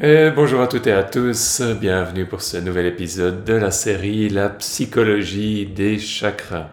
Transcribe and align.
Bonjour 0.00 0.60
à 0.60 0.68
toutes 0.68 0.86
et 0.86 0.92
à 0.92 1.02
tous, 1.02 1.60
bienvenue 1.80 2.24
pour 2.24 2.40
ce 2.40 2.56
nouvel 2.56 2.86
épisode 2.86 3.42
de 3.42 3.54
la 3.54 3.72
série 3.72 4.28
La 4.28 4.48
psychologie 4.48 5.66
des 5.66 5.98
chakras. 5.98 6.68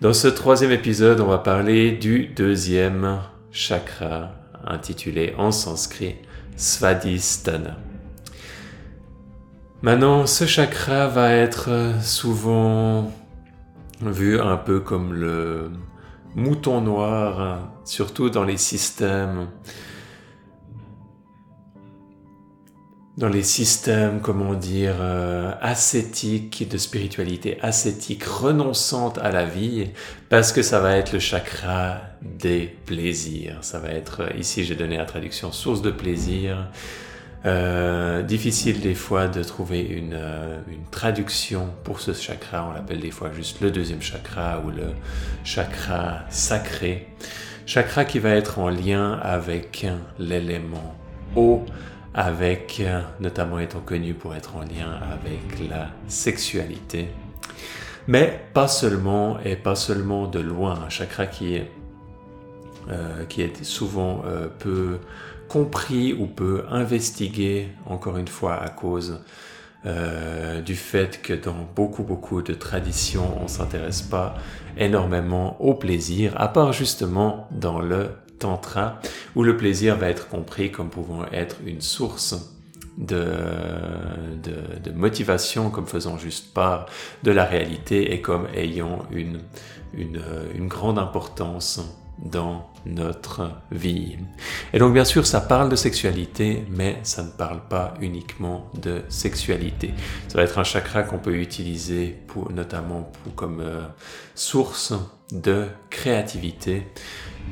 Dans 0.00 0.12
ce 0.12 0.26
troisième 0.26 0.72
épisode, 0.72 1.20
on 1.20 1.28
va 1.28 1.38
parler 1.38 1.92
du 1.92 2.26
deuxième 2.26 3.20
chakra, 3.52 4.32
intitulé 4.66 5.32
en 5.38 5.52
sanskrit 5.52 6.16
Svadhisthana. 6.56 7.76
Maintenant, 9.82 10.26
ce 10.26 10.44
chakra 10.44 11.06
va 11.06 11.30
être 11.30 11.92
souvent 12.02 13.12
vu 14.02 14.40
un 14.40 14.56
peu 14.56 14.80
comme 14.80 15.12
le 15.12 15.70
mouton 16.34 16.80
noir, 16.80 17.60
surtout 17.84 18.28
dans 18.28 18.42
les 18.42 18.56
systèmes 18.56 19.46
dans 23.16 23.28
les 23.28 23.44
systèmes, 23.44 24.20
comment 24.20 24.54
dire, 24.54 24.96
euh, 24.98 25.52
ascétiques, 25.60 26.68
de 26.68 26.78
spiritualité 26.78 27.58
ascétique, 27.62 28.24
renonçante 28.24 29.18
à 29.18 29.30
la 29.30 29.44
vie, 29.44 29.90
parce 30.28 30.52
que 30.52 30.62
ça 30.62 30.80
va 30.80 30.96
être 30.96 31.12
le 31.12 31.20
chakra 31.20 32.00
des 32.22 32.76
plaisirs. 32.86 33.58
Ça 33.60 33.78
va 33.78 33.90
être, 33.90 34.22
euh, 34.22 34.38
ici 34.38 34.64
j'ai 34.64 34.74
donné 34.74 34.96
la 34.96 35.04
traduction, 35.04 35.52
source 35.52 35.80
de 35.80 35.92
plaisir. 35.92 36.68
Euh, 37.46 38.22
difficile 38.22 38.80
des 38.80 38.94
fois 38.94 39.28
de 39.28 39.42
trouver 39.42 39.82
une, 39.82 40.18
une 40.66 40.84
traduction 40.90 41.68
pour 41.84 42.00
ce 42.00 42.14
chakra. 42.14 42.66
On 42.68 42.72
l'appelle 42.72 43.00
des 43.00 43.10
fois 43.10 43.30
juste 43.36 43.60
le 43.60 43.70
deuxième 43.70 44.00
chakra 44.00 44.62
ou 44.64 44.70
le 44.70 44.86
chakra 45.44 46.20
sacré. 46.30 47.08
Chakra 47.66 48.06
qui 48.06 48.18
va 48.18 48.30
être 48.30 48.58
en 48.58 48.70
lien 48.70 49.12
avec 49.22 49.86
l'élément 50.18 50.96
eau 51.36 51.64
avec, 52.14 52.80
euh, 52.80 53.00
notamment 53.20 53.58
étant 53.58 53.80
connu 53.80 54.14
pour 54.14 54.34
être 54.34 54.56
en 54.56 54.60
lien 54.60 54.98
avec 55.12 55.68
la 55.68 55.88
sexualité. 56.06 57.08
Mais 58.06 58.40
pas 58.52 58.68
seulement, 58.68 59.38
et 59.40 59.56
pas 59.56 59.74
seulement 59.74 60.26
de 60.26 60.38
loin, 60.38 60.78
un 60.86 60.88
chakra 60.88 61.26
qui 61.26 61.56
est, 61.56 61.70
euh, 62.88 63.24
qui 63.24 63.42
est 63.42 63.64
souvent 63.64 64.22
euh, 64.26 64.46
peu 64.58 64.98
compris 65.48 66.12
ou 66.12 66.26
peu 66.26 66.64
investigué, 66.70 67.68
encore 67.86 68.16
une 68.16 68.28
fois 68.28 68.54
à 68.54 68.68
cause 68.68 69.20
du 70.64 70.76
fait 70.76 71.20
que 71.20 71.34
dans 71.34 71.68
beaucoup 71.76 72.04
beaucoup 72.04 72.40
de 72.40 72.54
traditions, 72.54 73.36
on 73.42 73.48
s'intéresse 73.48 74.00
pas 74.00 74.34
énormément 74.78 75.60
au 75.60 75.74
plaisir, 75.74 76.32
à 76.40 76.48
part 76.48 76.72
justement 76.72 77.46
dans 77.50 77.80
le 77.80 78.08
tantra, 78.38 79.00
où 79.34 79.42
le 79.42 79.56
plaisir 79.56 79.96
va 79.96 80.08
être 80.08 80.28
compris 80.28 80.70
comme 80.70 80.90
pouvant 80.90 81.24
être 81.32 81.56
une 81.64 81.80
source 81.80 82.54
de, 82.98 83.26
de, 84.82 84.90
motivation, 84.92 85.70
comme 85.70 85.86
faisant 85.86 86.18
juste 86.18 86.54
part 86.54 86.86
de 87.22 87.30
la 87.30 87.44
réalité 87.44 88.12
et 88.12 88.20
comme 88.20 88.46
ayant 88.54 89.00
une, 89.10 89.40
une, 89.96 90.68
grande 90.68 90.98
importance 90.98 91.80
dans 92.18 92.70
notre 92.86 93.50
vie. 93.72 94.16
Et 94.72 94.78
donc 94.78 94.92
bien 94.92 95.04
sûr, 95.04 95.26
ça 95.26 95.40
parle 95.40 95.68
de 95.68 95.76
sexualité, 95.76 96.64
mais 96.70 96.98
ça 97.02 97.24
ne 97.24 97.30
parle 97.30 97.60
pas 97.68 97.94
uniquement 98.00 98.70
de 98.80 99.02
sexualité. 99.08 99.92
Ça 100.28 100.38
va 100.38 100.44
être 100.44 100.58
un 100.58 100.64
chakra 100.64 101.02
qu'on 101.02 101.18
peut 101.18 101.36
utiliser 101.36 102.16
notamment 102.50 103.10
pour, 103.24 103.34
comme 103.34 103.60
euh, 103.60 103.82
source 104.34 104.92
de 105.34 105.66
créativité. 105.90 106.86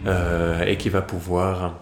Euh, 0.07 0.65
et 0.65 0.79
qui 0.79 0.89
va 0.89 1.01
pouvoir 1.01 1.81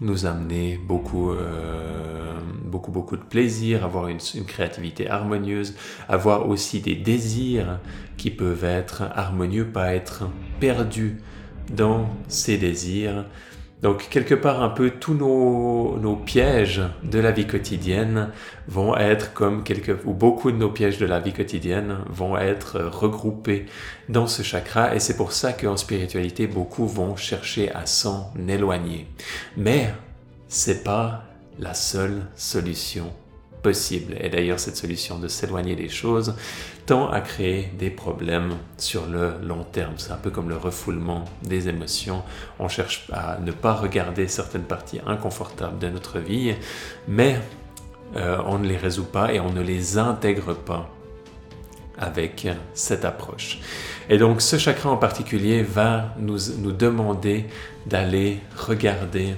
nous 0.00 0.26
amener 0.26 0.80
beaucoup, 0.82 1.30
euh, 1.30 2.40
beaucoup, 2.64 2.90
beaucoup 2.90 3.16
de 3.16 3.22
plaisir, 3.22 3.84
avoir 3.84 4.08
une, 4.08 4.18
une, 4.34 4.46
créativité 4.46 5.08
harmonieuse, 5.08 5.76
avoir 6.08 6.48
aussi 6.48 6.80
des 6.80 6.96
désirs 6.96 7.78
qui 8.16 8.30
peuvent 8.30 8.64
être 8.64 9.02
harmonieux, 9.14 9.66
pas 9.66 9.94
être 9.94 10.28
perdus 10.58 11.20
dans 11.70 12.08
ces 12.26 12.56
désirs, 12.56 13.26
donc 13.82 14.08
quelque 14.10 14.34
part 14.34 14.62
un 14.62 14.68
peu 14.68 14.90
tous 14.90 15.14
nos, 15.14 15.98
nos, 15.98 16.16
pièges 16.16 16.82
de 17.02 17.18
la 17.18 17.30
vie 17.30 17.46
quotidienne 17.46 18.30
vont 18.68 18.96
être 18.96 19.32
comme 19.32 19.62
quelques 19.64 20.04
ou 20.04 20.12
beaucoup 20.12 20.52
de 20.52 20.56
nos 20.56 20.70
pièges 20.70 20.98
de 20.98 21.06
la 21.06 21.18
vie 21.18 21.32
quotidienne 21.32 21.98
vont 22.08 22.36
être 22.36 22.78
regroupés 22.80 23.66
dans 24.08 24.26
ce 24.26 24.42
chakra 24.42 24.94
et 24.94 25.00
c'est 25.00 25.16
pour 25.16 25.32
ça 25.32 25.52
qu'en 25.52 25.76
spiritualité 25.76 26.46
beaucoup 26.46 26.86
vont 26.86 27.16
chercher 27.16 27.72
à 27.72 27.86
s'en 27.86 28.32
éloigner. 28.48 29.06
Mais 29.56 29.94
c'est 30.48 30.84
pas 30.84 31.24
la 31.58 31.74
seule 31.74 32.22
solution 32.36 33.12
possible. 33.62 34.16
Et 34.20 34.28
d'ailleurs, 34.28 34.58
cette 34.58 34.76
solution 34.76 35.18
de 35.18 35.28
s'éloigner 35.28 35.76
des 35.76 35.88
choses 35.88 36.34
tend 36.86 37.08
à 37.10 37.20
créer 37.20 37.70
des 37.78 37.90
problèmes 37.90 38.54
sur 38.78 39.06
le 39.06 39.34
long 39.42 39.64
terme. 39.64 39.94
C'est 39.96 40.12
un 40.12 40.16
peu 40.16 40.30
comme 40.30 40.48
le 40.48 40.56
refoulement 40.56 41.24
des 41.42 41.68
émotions. 41.68 42.22
On 42.58 42.68
cherche 42.68 43.08
à 43.12 43.38
ne 43.38 43.52
pas 43.52 43.74
regarder 43.74 44.28
certaines 44.28 44.64
parties 44.64 45.00
inconfortables 45.06 45.78
de 45.78 45.88
notre 45.88 46.18
vie, 46.18 46.54
mais 47.06 47.36
euh, 48.16 48.38
on 48.46 48.58
ne 48.58 48.66
les 48.66 48.76
résout 48.76 49.04
pas 49.04 49.32
et 49.32 49.40
on 49.40 49.52
ne 49.52 49.62
les 49.62 49.98
intègre 49.98 50.54
pas 50.54 50.90
avec 51.98 52.48
cette 52.72 53.04
approche. 53.04 53.58
Et 54.08 54.16
donc 54.16 54.40
ce 54.40 54.56
chakra 54.56 54.90
en 54.90 54.96
particulier 54.96 55.62
va 55.62 56.14
nous, 56.18 56.38
nous 56.58 56.72
demander 56.72 57.44
d'aller 57.86 58.40
regarder 58.56 59.34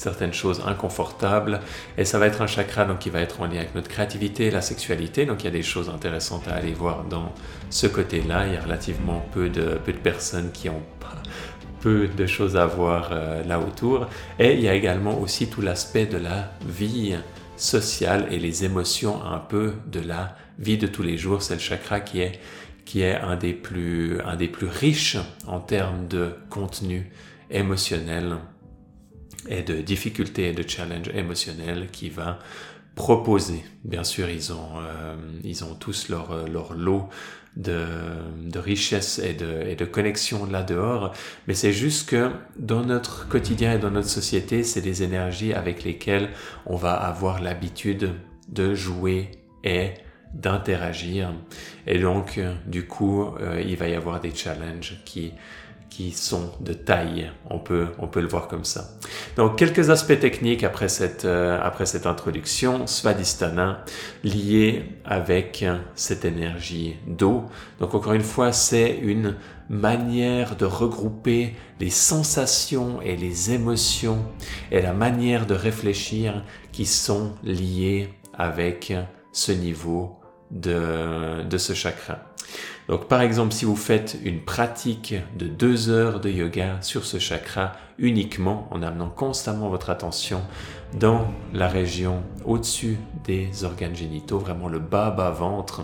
certaines 0.00 0.32
choses 0.32 0.62
inconfortables. 0.66 1.60
Et 1.98 2.04
ça 2.04 2.18
va 2.18 2.26
être 2.26 2.40
un 2.40 2.46
chakra 2.46 2.86
donc, 2.86 3.00
qui 3.00 3.10
va 3.10 3.20
être 3.20 3.42
en 3.42 3.46
lien 3.46 3.58
avec 3.58 3.74
notre 3.74 3.88
créativité, 3.88 4.50
la 4.50 4.62
sexualité. 4.62 5.26
Donc 5.26 5.42
il 5.42 5.44
y 5.44 5.48
a 5.48 5.52
des 5.52 5.62
choses 5.62 5.90
intéressantes 5.90 6.48
à 6.48 6.54
aller 6.54 6.72
voir 6.72 7.04
dans 7.04 7.32
ce 7.68 7.86
côté-là. 7.86 8.46
Il 8.46 8.54
y 8.54 8.56
a 8.56 8.62
relativement 8.62 9.22
peu 9.32 9.50
de, 9.50 9.78
peu 9.84 9.92
de 9.92 9.98
personnes 9.98 10.50
qui 10.52 10.70
ont 10.70 10.82
peu 11.80 12.08
de 12.08 12.26
choses 12.26 12.56
à 12.56 12.66
voir 12.66 13.10
euh, 13.12 13.42
là 13.44 13.58
autour. 13.58 14.06
Et 14.38 14.54
il 14.54 14.60
y 14.60 14.68
a 14.68 14.74
également 14.74 15.18
aussi 15.18 15.48
tout 15.48 15.60
l'aspect 15.60 16.06
de 16.06 16.18
la 16.18 16.50
vie 16.66 17.14
sociale 17.56 18.26
et 18.30 18.38
les 18.38 18.64
émotions 18.64 19.22
un 19.24 19.38
peu 19.38 19.74
de 19.86 20.00
la 20.00 20.34
vie 20.58 20.78
de 20.78 20.86
tous 20.86 21.02
les 21.02 21.18
jours. 21.18 21.42
C'est 21.42 21.54
le 21.54 21.60
chakra 21.60 22.00
qui 22.00 22.20
est, 22.20 22.40
qui 22.86 23.02
est 23.02 23.16
un, 23.16 23.36
des 23.36 23.52
plus, 23.52 24.20
un 24.22 24.36
des 24.36 24.48
plus 24.48 24.66
riches 24.66 25.18
en 25.46 25.60
termes 25.60 26.06
de 26.08 26.34
contenu 26.48 27.10
émotionnel 27.50 28.36
et 29.48 29.62
de 29.62 29.80
difficultés 29.80 30.50
et 30.50 30.52
de 30.52 30.66
challenges 30.66 31.10
émotionnels 31.14 31.88
qui 31.90 32.08
va 32.10 32.38
proposer. 32.94 33.64
Bien 33.84 34.04
sûr, 34.04 34.28
ils 34.28 34.52
ont, 34.52 34.78
euh, 34.78 35.16
ils 35.44 35.64
ont 35.64 35.74
tous 35.74 36.08
leur, 36.08 36.32
euh, 36.32 36.46
leur 36.46 36.74
lot 36.74 37.08
de, 37.56 37.86
de 38.44 38.58
richesse 38.58 39.18
et 39.18 39.32
de, 39.32 39.62
et 39.66 39.74
de 39.74 39.84
connexion 39.84 40.46
là-dehors, 40.46 41.12
mais 41.48 41.54
c'est 41.54 41.72
juste 41.72 42.08
que 42.08 42.30
dans 42.58 42.84
notre 42.84 43.28
quotidien 43.28 43.74
et 43.74 43.78
dans 43.78 43.90
notre 43.90 44.08
société, 44.08 44.62
c'est 44.62 44.82
des 44.82 45.02
énergies 45.02 45.52
avec 45.52 45.82
lesquelles 45.82 46.30
on 46.66 46.76
va 46.76 46.92
avoir 46.92 47.40
l'habitude 47.40 48.14
de 48.48 48.74
jouer 48.74 49.30
et 49.64 49.90
d'interagir. 50.34 51.32
Et 51.86 51.98
donc, 51.98 52.38
euh, 52.38 52.54
du 52.66 52.86
coup, 52.86 53.34
il 53.66 53.76
va 53.76 53.88
y 53.88 53.94
avoir 53.94 54.20
des 54.20 54.34
challenges 54.34 55.00
qui 55.04 55.32
qui 55.90 56.12
sont 56.12 56.52
de 56.60 56.72
taille. 56.72 57.30
On 57.50 57.58
peut, 57.58 57.88
on 57.98 58.06
peut 58.06 58.20
le 58.20 58.28
voir 58.28 58.48
comme 58.48 58.64
ça. 58.64 58.90
Donc, 59.36 59.58
quelques 59.58 59.90
aspects 59.90 60.18
techniques 60.18 60.64
après 60.64 60.88
cette, 60.88 61.24
euh, 61.24 61.60
après 61.62 61.84
cette 61.84 62.06
introduction. 62.06 62.86
Svadhisthana, 62.86 63.84
lié 64.24 64.84
avec 65.04 65.64
cette 65.94 66.24
énergie 66.24 66.96
d'eau. 67.06 67.44
Donc, 67.80 67.94
encore 67.94 68.14
une 68.14 68.22
fois, 68.22 68.52
c'est 68.52 68.98
une 69.02 69.36
manière 69.68 70.56
de 70.56 70.64
regrouper 70.64 71.54
les 71.80 71.90
sensations 71.90 73.02
et 73.02 73.16
les 73.16 73.52
émotions 73.52 74.24
et 74.70 74.80
la 74.80 74.92
manière 74.92 75.46
de 75.46 75.54
réfléchir 75.54 76.44
qui 76.72 76.86
sont 76.86 77.34
liées 77.42 78.08
avec 78.32 78.92
ce 79.32 79.52
niveau 79.52 80.18
de, 80.50 81.42
de 81.44 81.58
ce 81.58 81.72
chakra. 81.72 82.18
Donc 82.90 83.06
par 83.06 83.22
exemple, 83.22 83.52
si 83.52 83.64
vous 83.64 83.76
faites 83.76 84.18
une 84.24 84.40
pratique 84.40 85.14
de 85.38 85.46
deux 85.46 85.90
heures 85.90 86.18
de 86.18 86.28
yoga 86.28 86.78
sur 86.80 87.04
ce 87.04 87.20
chakra 87.20 87.74
uniquement 87.98 88.66
en 88.72 88.82
amenant 88.82 89.08
constamment 89.08 89.68
votre 89.68 89.90
attention 89.90 90.42
dans 90.98 91.28
la 91.54 91.68
région 91.68 92.24
au-dessus 92.44 92.98
des 93.22 93.62
organes 93.62 93.94
génitaux, 93.94 94.40
vraiment 94.40 94.66
le 94.66 94.80
bas-bas 94.80 95.30
ventre, 95.30 95.82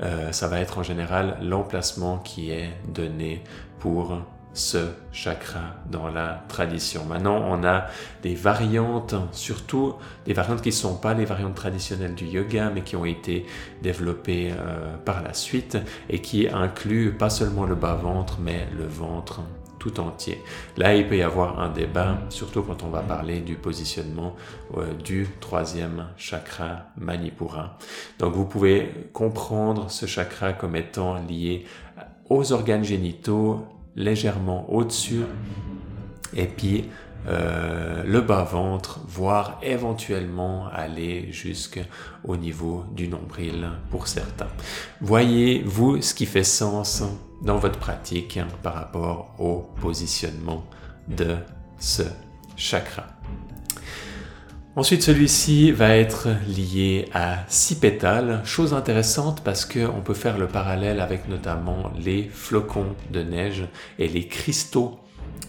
euh, 0.00 0.32
ça 0.32 0.48
va 0.48 0.60
être 0.60 0.78
en 0.78 0.82
général 0.82 1.36
l'emplacement 1.42 2.16
qui 2.16 2.50
est 2.50 2.70
donné 2.88 3.42
pour 3.78 4.18
ce 4.56 4.88
chakra 5.12 5.60
dans 5.90 6.08
la 6.08 6.42
tradition. 6.48 7.04
Maintenant, 7.04 7.44
on 7.46 7.62
a 7.62 7.86
des 8.22 8.34
variantes, 8.34 9.14
surtout 9.32 9.94
des 10.24 10.32
variantes 10.32 10.62
qui 10.62 10.70
ne 10.70 10.74
sont 10.74 10.96
pas 10.96 11.14
les 11.14 11.26
variantes 11.26 11.54
traditionnelles 11.54 12.14
du 12.14 12.24
yoga, 12.24 12.70
mais 12.74 12.80
qui 12.80 12.96
ont 12.96 13.04
été 13.04 13.46
développées 13.82 14.52
euh, 14.52 14.96
par 15.04 15.22
la 15.22 15.34
suite 15.34 15.76
et 16.08 16.20
qui 16.20 16.48
incluent 16.48 17.12
pas 17.12 17.28
seulement 17.30 17.66
le 17.66 17.74
bas-ventre, 17.74 18.38
mais 18.40 18.66
le 18.76 18.86
ventre 18.86 19.42
tout 19.78 20.00
entier. 20.00 20.42
Là, 20.78 20.94
il 20.94 21.06
peut 21.06 21.18
y 21.18 21.22
avoir 21.22 21.60
un 21.60 21.68
débat, 21.68 22.18
surtout 22.30 22.62
quand 22.62 22.82
on 22.82 22.88
va 22.88 23.02
parler 23.02 23.40
du 23.40 23.56
positionnement 23.56 24.34
euh, 24.76 24.94
du 24.94 25.28
troisième 25.40 26.06
chakra 26.16 26.86
Manipura. 26.96 27.76
Donc 28.18 28.34
vous 28.34 28.46
pouvez 28.46 29.10
comprendre 29.12 29.90
ce 29.90 30.06
chakra 30.06 30.54
comme 30.54 30.76
étant 30.76 31.16
lié 31.28 31.66
aux 32.30 32.52
organes 32.52 32.84
génitaux 32.84 33.66
légèrement 33.96 34.70
au-dessus 34.70 35.22
et 36.34 36.46
puis 36.46 36.84
euh, 37.28 38.04
le 38.04 38.20
bas-ventre, 38.20 39.00
voire 39.08 39.58
éventuellement 39.62 40.68
aller 40.68 41.32
jusqu'au 41.32 42.36
niveau 42.36 42.84
du 42.92 43.08
nombril 43.08 43.68
pour 43.90 44.06
certains. 44.06 44.48
Voyez-vous 45.00 46.02
ce 46.02 46.14
qui 46.14 46.26
fait 46.26 46.44
sens 46.44 47.02
dans 47.42 47.58
votre 47.58 47.80
pratique 47.80 48.38
par 48.62 48.74
rapport 48.74 49.34
au 49.40 49.66
positionnement 49.80 50.64
de 51.08 51.36
ce 51.78 52.02
chakra? 52.56 53.15
Ensuite, 54.76 55.02
celui-ci 55.02 55.72
va 55.72 55.96
être 55.96 56.28
lié 56.46 57.08
à 57.14 57.38
six 57.48 57.76
pétales, 57.76 58.42
chose 58.44 58.74
intéressante 58.74 59.42
parce 59.42 59.64
qu'on 59.64 60.02
peut 60.04 60.12
faire 60.12 60.36
le 60.36 60.48
parallèle 60.48 61.00
avec 61.00 61.28
notamment 61.28 61.90
les 61.98 62.28
flocons 62.28 62.94
de 63.10 63.22
neige 63.22 63.66
et 63.98 64.06
les 64.06 64.28
cristaux 64.28 65.00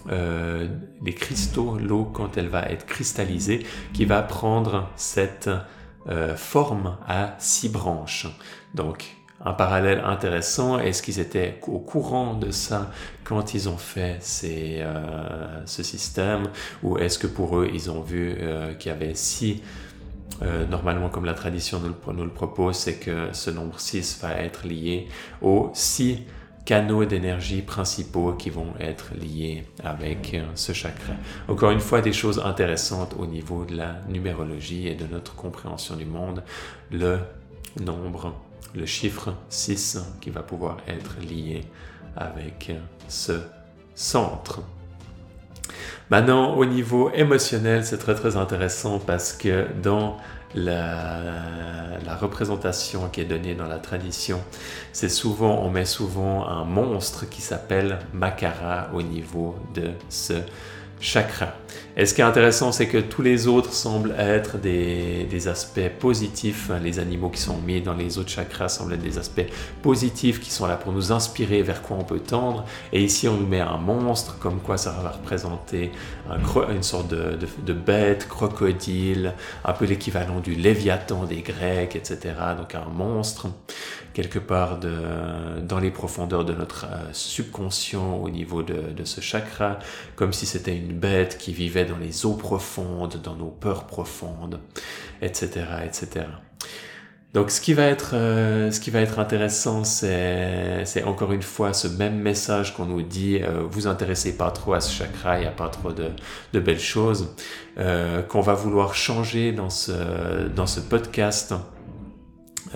euh, 0.09 0.68
les 1.03 1.13
cristaux, 1.13 1.77
l'eau 1.77 2.06
quand 2.06 2.38
elle 2.38 2.47
va 2.47 2.63
être 2.63 2.85
cristallisée, 2.85 3.65
qui 3.94 4.06
va 4.06 4.21
prendre 4.21 4.89
cette 4.95 5.50
euh, 6.07 6.35
forme 6.35 6.97
à 7.06 7.35
six 7.39 7.68
branches. 7.68 8.27
Donc 8.74 9.17
un 9.44 9.54
parallèle 9.54 10.01
intéressant, 10.04 10.80
est-ce 10.80 11.01
qu'ils 11.01 11.19
étaient 11.19 11.60
au 11.68 11.80
courant 11.80 12.34
de 12.34 12.51
ça 12.51 12.92
quand 13.24 13.54
ils 13.54 13.69
ont 13.69 13.78
fait 13.78 14.19
euh, 14.44 15.62
ce 15.66 15.84
système? 15.84 16.50
Ou 16.84 16.98
est-ce 16.98 17.19
que 17.19 17.28
pour 17.28 17.57
eux 17.57 17.69
ils 17.74 17.92
ont 17.92 18.01
vu 18.01 18.38
qu'il 18.80 18.92
y 18.92 18.95
avait 18.95 19.13
six 19.13 19.62
normalement, 20.69 21.10
comme 21.10 21.25
la 21.25 21.34
tradition 21.34 21.80
nous 21.80 21.89
le, 21.89 22.13
nous 22.13 22.24
le 22.24 22.30
propose, 22.30 22.75
c'est 22.75 22.98
que 22.98 23.30
ce 23.31 23.50
nombre 23.50 23.80
6 23.80 24.19
va 24.22 24.34
être 24.34 24.68
lié 24.68 25.07
aux 25.42 25.72
six 25.74 26.19
canaux 26.68 27.06
d'énergie 27.06 27.62
principaux 27.62 28.34
qui 28.34 28.50
vont 28.50 28.74
être 28.81 29.13
liés 29.16 29.63
avec 29.86 30.34
euh, 30.34 30.44
ce 30.56 30.74
chakra. 30.74 31.13
Encore 31.48 31.72
une 31.72 31.80
fois, 31.80 32.01
des 32.01 32.12
choses 32.12 32.42
intéressantes 32.44 33.16
au 33.18 33.25
niveau 33.25 33.63
de 33.63 33.78
la 33.78 34.01
numérologie 34.10 34.89
et 34.89 34.94
de 34.94 35.07
notre 35.07 35.34
compréhension 35.34 35.95
du 35.95 36.04
monde. 36.04 36.44
Le 36.92 37.19
nombre, 37.80 38.36
le 38.75 38.86
chiffre 38.86 39.33
6 39.50 40.00
qui 40.21 40.30
va 40.30 40.42
pouvoir 40.42 40.77
être 40.88 41.18
lié 41.21 41.62
avec 42.15 42.71
ce 43.07 43.39
centre. 43.95 44.62
Maintenant, 46.09 46.56
au 46.56 46.65
niveau 46.65 47.12
émotionnel, 47.12 47.86
c'est 47.86 47.98
très 47.98 48.15
très 48.15 48.38
intéressant 48.38 49.00
parce 49.00 49.33
que 49.33 49.68
dans 49.81 50.18
la, 50.56 52.15
représentation 52.19 53.09
qui 53.09 53.21
est 53.21 53.25
donnée 53.25 53.54
dans 53.54 53.68
la 53.68 53.77
tradition, 53.77 54.42
c'est 54.92 55.10
souvent, 55.10 55.62
on 55.63 55.69
met 55.69 55.86
souvent 55.86 56.48
un 56.48 56.63
monstre 56.63 57.30
qui 57.30 57.42
s'appelle 57.42 58.00
Makara 58.13 58.89
au 58.94 59.03
niveau 59.03 59.56
de 59.75 59.92
ce 60.10 60.33
chakra. 61.00 61.53
Et 62.00 62.06
ce 62.06 62.13
qui 62.13 62.21
est 62.21 62.25
intéressant, 62.25 62.71
c'est 62.71 62.88
que 62.88 63.00
tous 63.00 63.24
les 63.24 63.47
autres 63.47 63.74
semblent 63.74 64.13
être 64.19 64.59
des, 64.59 65.47
aspects 65.47 65.89
positifs. 66.00 66.69
Les 66.83 67.00
animaux 67.00 67.29
qui 67.29 67.41
sont 67.41 67.57
mis 67.57 67.81
dans 67.81 67.95
les 67.95 68.19
autres 68.19 68.29
chakras 68.29 68.69
semblent 68.69 68.94
être 68.94 69.01
des 69.01 69.18
aspects 69.18 69.47
positifs 69.81 70.39
qui 70.39 70.51
sont 70.51 70.68
là 70.68 70.75
pour 70.75 70.94
nous 70.94 71.12
inspirer 71.12 71.63
vers 71.63 71.81
quoi 71.81 71.97
on 72.00 72.03
peut 72.03 72.19
tendre. 72.19 72.65
Et 72.94 73.03
ici, 73.03 73.27
on 73.27 73.38
nous 73.38 73.47
met 73.47 73.62
un 73.62 73.77
monstre, 73.77 74.38
comme 74.38 74.59
quoi 74.59 74.77
ça 74.77 74.91
va 74.91 75.09
représenter 75.09 75.91
une 76.69 76.83
sorte 76.83 77.07
de, 77.07 77.74
bête, 77.74 78.27
crocodile, 78.27 79.33
un 79.65 79.74
peu 79.74 79.85
l'équivalent 79.85 80.39
du 80.39 80.53
léviathan 80.53 81.25
des 81.25 81.41
Grecs, 81.41 81.95
etc. 81.95 82.35
Donc 82.57 82.75
un 82.75 82.89
monstre 82.89 83.47
quelque 84.13 84.39
part 84.39 84.79
dans 85.62 85.79
les 85.79 85.91
profondeurs 85.91 86.44
de 86.44 86.53
notre 86.53 86.85
euh, 86.85 87.13
subconscient 87.13 88.15
au 88.15 88.29
niveau 88.31 88.63
de 88.63 89.03
ce 89.03 89.21
chakra, 89.21 89.77
comme 90.15 90.33
si 90.33 90.47
c'était 90.47 90.75
une 90.75 90.94
bête 90.94 91.38
qui 91.38 91.53
dans 91.69 91.98
les 91.98 92.25
eaux 92.25 92.34
profondes, 92.34 93.19
dans 93.24 93.36
nos 93.36 93.50
peurs 93.50 93.86
profondes, 93.86 94.60
etc., 95.22 95.66
etc. 95.86 96.25
Donc, 97.34 97.52
ce 97.52 97.62
qui 97.62 97.74
va 97.74 97.84
être, 97.84 98.12
euh, 98.14 98.72
ce 98.72 98.80
qui 98.80 98.90
va 98.90 99.02
être 99.02 99.19
intéressant, 99.19 99.84
c'est, 99.84 101.04
encore 101.06 101.34
une 101.34 101.42
fois 101.42 101.74
ce 101.74 101.88
même 101.88 102.18
message 102.19 102.74
qu'on 102.75 102.86
nous 102.86 103.02
dit 103.02 103.40
euh, 103.44 103.64
vous 103.69 103.86
intéressez 103.86 104.38
pas 104.38 104.50
trop 104.50 104.74
à 104.74 104.81
ce 104.81 104.92
chakra, 104.92 105.38
il 105.38 105.42
n'y 105.42 105.46
a 105.46 105.52
pas 105.52 105.69
trop 105.69 105.92
de, 105.92 106.10
de 106.54 106.60
belles 106.60 106.80
choses, 106.80 107.36
euh, 107.78 108.24
qu'on 108.24 108.42
va 108.42 108.54
vouloir 108.54 108.96
changer 108.96 109.52
dans 109.52 109.70
ce, 109.70 110.48
dans 110.48 110.66
ce 110.66 110.80
podcast 110.80 111.54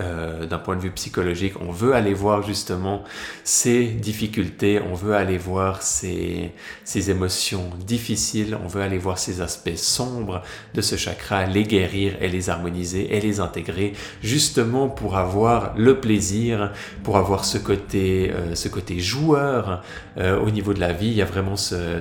euh, 0.00 0.46
d'un 0.46 0.58
point 0.58 0.76
de 0.76 0.80
vue 0.80 0.90
psychologique, 0.90 1.54
on 1.60 1.70
veut 1.70 1.94
aller 1.94 2.14
voir 2.14 2.42
justement 2.42 3.04
ces 3.44 3.84
difficultés, 3.84 4.80
on 4.80 4.94
veut 4.94 5.14
aller 5.14 5.36
voir 5.36 5.82
ces, 5.82 6.52
ces 6.84 7.10
émotions 7.10 7.70
difficiles, 7.86 8.56
on 8.64 8.68
veut 8.68 8.80
aller 8.80 8.96
voir 8.96 9.18
ces 9.18 9.42
aspects 9.42 9.76
sombres 9.76 10.42
de 10.72 10.80
ce 10.80 10.96
chakra, 10.96 11.44
les 11.44 11.64
guérir 11.64 12.14
et 12.22 12.28
les 12.28 12.48
harmoniser 12.48 13.14
et 13.14 13.20
les 13.20 13.40
intégrer 13.40 13.92
justement 14.22 14.88
pour 14.88 15.18
avoir 15.18 15.74
le 15.76 16.00
plaisir, 16.00 16.72
pour 17.02 17.18
avoir 17.18 17.44
ce 17.44 17.58
côté, 17.58 18.30
euh, 18.32 18.54
ce 18.54 18.68
côté 18.68 18.98
joueur 18.98 19.82
euh, 20.16 20.40
au 20.40 20.50
niveau 20.50 20.72
de 20.72 20.80
la 20.80 20.92
vie. 20.92 21.08
Il 21.08 21.16
y 21.16 21.22
a 21.22 21.26
vraiment 21.26 21.56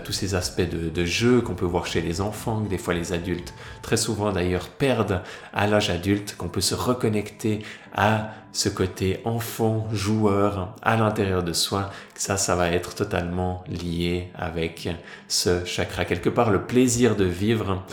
tous 0.05 0.13
ces 0.13 0.33
aspects 0.33 0.61
de, 0.61 0.89
de 0.89 1.05
jeu 1.05 1.41
qu'on 1.41 1.55
peut 1.55 1.65
voir 1.65 1.87
chez 1.87 1.99
les 1.99 2.21
enfants, 2.21 2.61
que 2.61 2.69
des 2.69 2.77
fois 2.77 2.93
les 2.93 3.11
adultes, 3.11 3.53
très 3.81 3.97
souvent 3.97 4.31
d'ailleurs, 4.31 4.69
perdent 4.69 5.21
à 5.53 5.67
l'âge 5.67 5.89
adulte, 5.89 6.35
qu'on 6.37 6.47
peut 6.47 6.61
se 6.61 6.75
reconnecter 6.75 7.59
à 7.93 8.31
ce 8.53 8.69
côté 8.69 9.21
enfant, 9.23 9.87
joueur 9.91 10.75
à 10.81 10.97
l'intérieur 10.97 11.43
de 11.43 11.53
soi, 11.53 11.89
ça, 12.15 12.37
ça 12.37 12.55
va 12.55 12.69
être 12.69 12.95
totalement 12.95 13.63
lié 13.67 14.29
avec 14.35 14.89
ce 15.27 15.63
chakra. 15.65 16.05
Quelque 16.05 16.29
part, 16.29 16.51
le 16.51 16.63
plaisir 16.63 17.15
de 17.15 17.25
vivre 17.25 17.83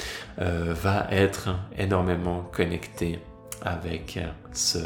euh, 0.40 0.74
va 0.74 1.06
être 1.10 1.50
énormément 1.78 2.42
connecté 2.52 3.20
avec 3.62 4.18
ce 4.52 4.78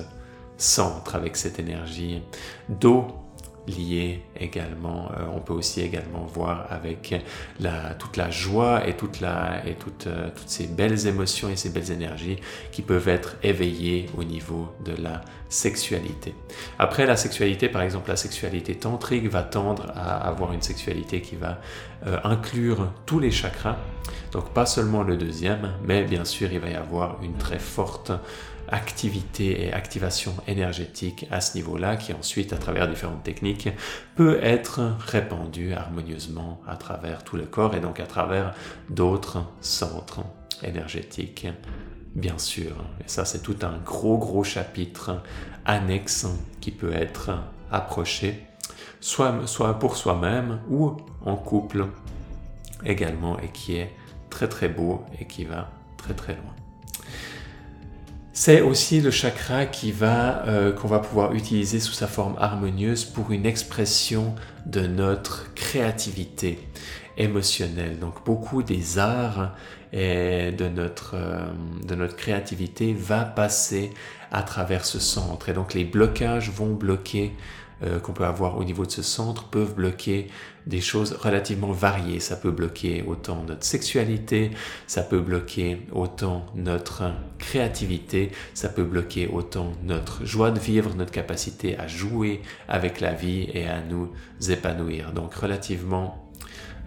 centre, 0.56 1.14
avec 1.14 1.36
cette 1.36 1.58
énergie 1.58 2.22
d'eau 2.68 3.06
lié 3.66 4.22
également, 4.38 5.10
euh, 5.12 5.24
on 5.34 5.40
peut 5.40 5.52
aussi 5.52 5.80
également 5.80 6.24
voir 6.24 6.66
avec 6.70 7.14
la, 7.60 7.94
toute 7.94 8.16
la 8.16 8.30
joie 8.30 8.86
et, 8.86 8.96
toute 8.96 9.20
la, 9.20 9.66
et 9.66 9.74
toute, 9.74 10.06
euh, 10.06 10.30
toutes 10.34 10.48
ces 10.48 10.66
belles 10.66 11.06
émotions 11.06 11.48
et 11.48 11.56
ces 11.56 11.70
belles 11.70 11.90
énergies 11.90 12.38
qui 12.72 12.82
peuvent 12.82 13.08
être 13.08 13.36
éveillées 13.42 14.06
au 14.16 14.24
niveau 14.24 14.68
de 14.84 15.00
la 15.00 15.20
sexualité. 15.48 16.34
Après 16.78 17.06
la 17.06 17.16
sexualité, 17.16 17.68
par 17.68 17.82
exemple 17.82 18.08
la 18.08 18.16
sexualité 18.16 18.74
tantrique 18.74 19.28
va 19.28 19.42
tendre 19.42 19.92
à 19.94 20.26
avoir 20.26 20.52
une 20.52 20.62
sexualité 20.62 21.20
qui 21.20 21.36
va 21.36 21.60
euh, 22.06 22.18
inclure 22.24 22.90
tous 23.06 23.20
les 23.20 23.30
chakras, 23.30 23.76
donc 24.32 24.50
pas 24.50 24.66
seulement 24.66 25.02
le 25.02 25.16
deuxième, 25.16 25.74
mais 25.84 26.02
bien 26.04 26.24
sûr 26.24 26.52
il 26.52 26.58
va 26.58 26.68
y 26.68 26.74
avoir 26.74 27.18
une 27.22 27.36
très 27.36 27.58
forte 27.58 28.12
activité 28.72 29.66
et 29.66 29.72
activation 29.72 30.34
énergétique 30.48 31.26
à 31.30 31.40
ce 31.40 31.56
niveau-là, 31.56 31.96
qui 31.96 32.12
ensuite, 32.12 32.52
à 32.52 32.56
travers 32.56 32.88
différentes 32.88 33.22
techniques, 33.22 33.68
peut 34.16 34.40
être 34.42 34.80
répandue 34.98 35.74
harmonieusement 35.74 36.60
à 36.66 36.76
travers 36.76 37.22
tout 37.22 37.36
le 37.36 37.44
corps 37.44 37.74
et 37.74 37.80
donc 37.80 38.00
à 38.00 38.06
travers 38.06 38.54
d'autres 38.88 39.44
centres 39.60 40.20
énergétiques, 40.62 41.46
bien 42.14 42.38
sûr. 42.38 42.72
Et 43.00 43.08
ça, 43.08 43.24
c'est 43.24 43.42
tout 43.42 43.58
un 43.62 43.78
gros, 43.78 44.16
gros 44.16 44.42
chapitre 44.42 45.22
annexe 45.66 46.26
qui 46.60 46.70
peut 46.70 46.94
être 46.94 47.30
approché, 47.70 48.42
soit, 49.00 49.78
pour 49.78 49.96
soi-même 49.96 50.60
ou 50.70 50.96
en 51.24 51.36
couple 51.36 51.86
également, 52.84 53.38
et 53.38 53.48
qui 53.48 53.76
est 53.76 53.94
très, 54.30 54.48
très 54.48 54.68
beau 54.68 55.04
et 55.20 55.26
qui 55.26 55.44
va 55.44 55.70
très, 55.98 56.14
très 56.14 56.32
loin. 56.34 56.61
C'est 58.44 58.60
aussi 58.60 59.00
le 59.00 59.12
chakra 59.12 59.66
qui 59.66 59.92
va, 59.92 60.44
euh, 60.48 60.72
qu'on 60.72 60.88
va 60.88 60.98
pouvoir 60.98 61.32
utiliser 61.32 61.78
sous 61.78 61.92
sa 61.92 62.08
forme 62.08 62.34
harmonieuse 62.40 63.04
pour 63.04 63.30
une 63.30 63.46
expression 63.46 64.34
de 64.66 64.80
notre 64.80 65.54
créativité 65.54 66.58
émotionnelle. 67.16 68.00
Donc 68.00 68.24
beaucoup 68.24 68.64
des 68.64 68.98
arts 68.98 69.54
et 69.92 70.50
de 70.50 70.66
notre, 70.66 71.14
euh, 71.14 71.46
de 71.86 71.94
notre 71.94 72.16
créativité 72.16 72.92
va 72.92 73.24
passer 73.24 73.92
à 74.32 74.42
travers 74.42 74.86
ce 74.86 74.98
centre. 74.98 75.48
Et 75.48 75.52
donc 75.52 75.72
les 75.72 75.84
blocages 75.84 76.50
vont 76.50 76.74
bloquer 76.74 77.36
euh, 77.84 77.98
qu'on 77.98 78.12
peut 78.12 78.24
avoir 78.24 78.58
au 78.58 78.64
niveau 78.64 78.86
de 78.86 78.90
ce 78.90 79.02
centre 79.02 79.44
peuvent 79.44 79.74
bloquer 79.74 80.28
des 80.66 80.80
choses 80.80 81.12
relativement 81.12 81.72
variées. 81.72 82.20
Ça 82.20 82.36
peut 82.36 82.50
bloquer 82.50 83.04
autant 83.06 83.42
notre 83.42 83.64
sexualité, 83.64 84.50
ça 84.86 85.02
peut 85.02 85.20
bloquer 85.20 85.82
autant 85.92 86.46
notre 86.54 87.12
créativité, 87.38 88.30
ça 88.54 88.68
peut 88.68 88.84
bloquer 88.84 89.26
autant 89.26 89.72
notre 89.82 90.24
joie 90.24 90.50
de 90.50 90.60
vivre, 90.60 90.94
notre 90.94 91.12
capacité 91.12 91.76
à 91.78 91.86
jouer 91.88 92.42
avec 92.68 93.00
la 93.00 93.12
vie 93.12 93.48
et 93.52 93.66
à 93.66 93.80
nous 93.80 94.10
épanouir. 94.48 95.12
Donc 95.12 95.34
relativement 95.34 96.30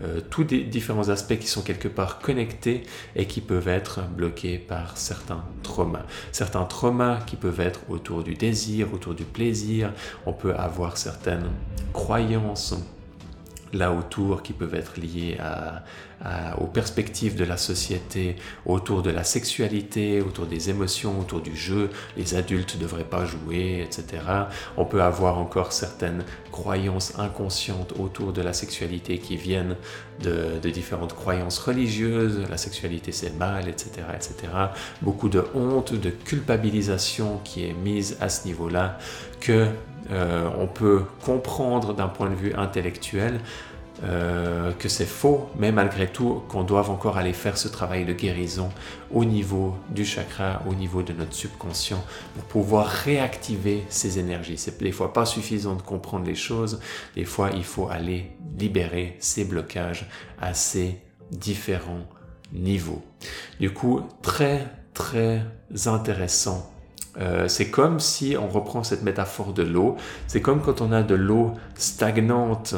euh, 0.04 0.22
tous 0.30 0.44
des 0.44 0.64
différents 0.64 1.10
aspects 1.10 1.38
qui 1.38 1.48
sont 1.48 1.62
quelque 1.62 1.88
part 1.88 2.20
connectés 2.20 2.84
et 3.16 3.28
qui 3.28 3.42
peuvent 3.42 3.68
être 3.68 4.02
bloqués 4.04 4.58
par 4.58 4.98
certains 4.98 5.44
traumas. 5.64 6.06
Certains 6.32 6.66
traumas 6.66 7.22
qui 7.26 7.36
peuvent 7.36 7.62
être 7.62 7.82
autour 7.90 8.24
du 8.24 8.34
désir, 8.34 8.94
autour 8.94 9.14
du 9.14 9.24
plaisir. 9.24 9.94
On 10.26 10.34
peut 10.34 10.56
avoir 10.56 10.98
certaines 10.98 11.50
croyances 11.94 12.76
là 13.76 13.92
autour 13.92 14.42
qui 14.42 14.54
peuvent 14.54 14.76
être 14.76 15.00
liées 15.00 15.38
aux 16.58 16.68
perspectives 16.68 17.36
de 17.36 17.44
la 17.44 17.58
société, 17.58 18.38
autour 18.66 19.04
de 19.04 19.12
la 19.12 19.24
sexualité, 19.24 20.22
autour 20.22 20.46
des 20.46 20.70
émotions, 20.70 21.20
autour 21.20 21.42
du 21.42 21.56
jeu. 21.56 21.90
Les 22.18 22.36
adultes 22.36 22.76
ne 22.76 22.82
devraient 22.82 23.04
pas 23.04 23.26
jouer, 23.26 23.86
etc. 23.86 24.24
On 24.78 24.86
peut 24.86 25.04
avoir 25.04 25.38
encore 25.38 25.72
certaines 25.72 26.24
croyances 26.52 27.20
inconscientes 27.20 27.94
autour 28.00 28.34
de 28.34 28.42
la 28.42 28.54
sexualité 28.54 29.20
qui 29.20 29.36
viennent 29.36 29.76
de, 30.24 30.58
de 30.62 30.70
différentes 30.70 31.14
croyances 31.14 31.60
religieuses. 31.60 32.44
La 32.50 32.58
sexualité 32.58 33.12
c'est 33.12 33.38
mal, 33.38 33.68
etc., 33.68 33.90
etc. 34.14 34.34
Beaucoup 35.02 35.30
de 35.30 35.44
honte, 35.54 35.94
de 35.94 36.10
culpabilisation 36.10 37.40
qui 37.44 37.66
est 37.66 37.74
mise 37.74 38.18
à 38.22 38.30
ce 38.30 38.48
niveau-là 38.48 38.98
que 39.42 39.68
euh, 40.12 40.50
on 40.58 40.68
peut 40.68 41.04
comprendre 41.24 41.94
d'un 41.94 42.08
point 42.08 42.30
de 42.30 42.36
vue 42.36 42.54
intellectuel 42.54 43.40
euh, 44.04 44.74
que 44.74 44.90
c'est 44.90 45.06
faux, 45.06 45.50
mais 45.58 45.72
malgré 45.72 46.08
tout 46.08 46.44
qu'on 46.50 46.64
doit 46.64 46.90
encore 46.90 47.18
aller 47.18 47.32
faire 47.32 47.58
ce 47.58 47.70
travail 47.70 48.04
de 48.04 48.12
guérison 48.12 48.70
au 49.10 49.24
niveau 49.24 49.74
du 49.90 50.04
chakra, 50.04 50.62
au 50.70 50.74
niveau 50.74 51.02
de 51.02 51.14
notre 51.14 51.34
subconscient, 51.34 52.04
pour 52.34 52.44
pouvoir 52.44 52.88
réactiver 52.88 53.86
ces 53.88 54.20
énergies. 54.20 54.58
C'est 54.58 54.78
des 54.82 54.92
fois 54.92 55.14
pas 55.14 55.26
suffisant 55.26 55.76
de 55.76 55.82
comprendre 55.82 56.26
les 56.26 56.36
choses, 56.36 56.82
des 57.16 57.24
fois 57.24 57.52
il 57.56 57.64
faut 57.64 57.88
aller 57.88 58.32
libérer 58.60 59.16
ces 59.20 59.46
blocages 59.46 60.10
à 60.42 60.54
ces 60.54 61.00
différents 61.32 62.06
niveaux. 62.52 63.02
Du 63.62 63.72
coup, 63.72 64.02
très 64.22 64.68
très 64.94 65.42
intéressant 65.86 66.70
euh, 67.20 67.48
c'est 67.48 67.70
comme 67.70 68.00
si 68.00 68.36
on 68.40 68.48
reprend 68.48 68.84
cette 68.84 69.04
métaphore 69.04 69.54
de 69.54 69.64
l'eau, 69.64 69.96
c'est 70.28 70.42
comme 70.42 70.62
quand 70.62 70.82
on 70.82 70.92
a 70.92 71.04
de 71.04 71.16
l'eau 71.16 71.54
stagnante 71.76 72.76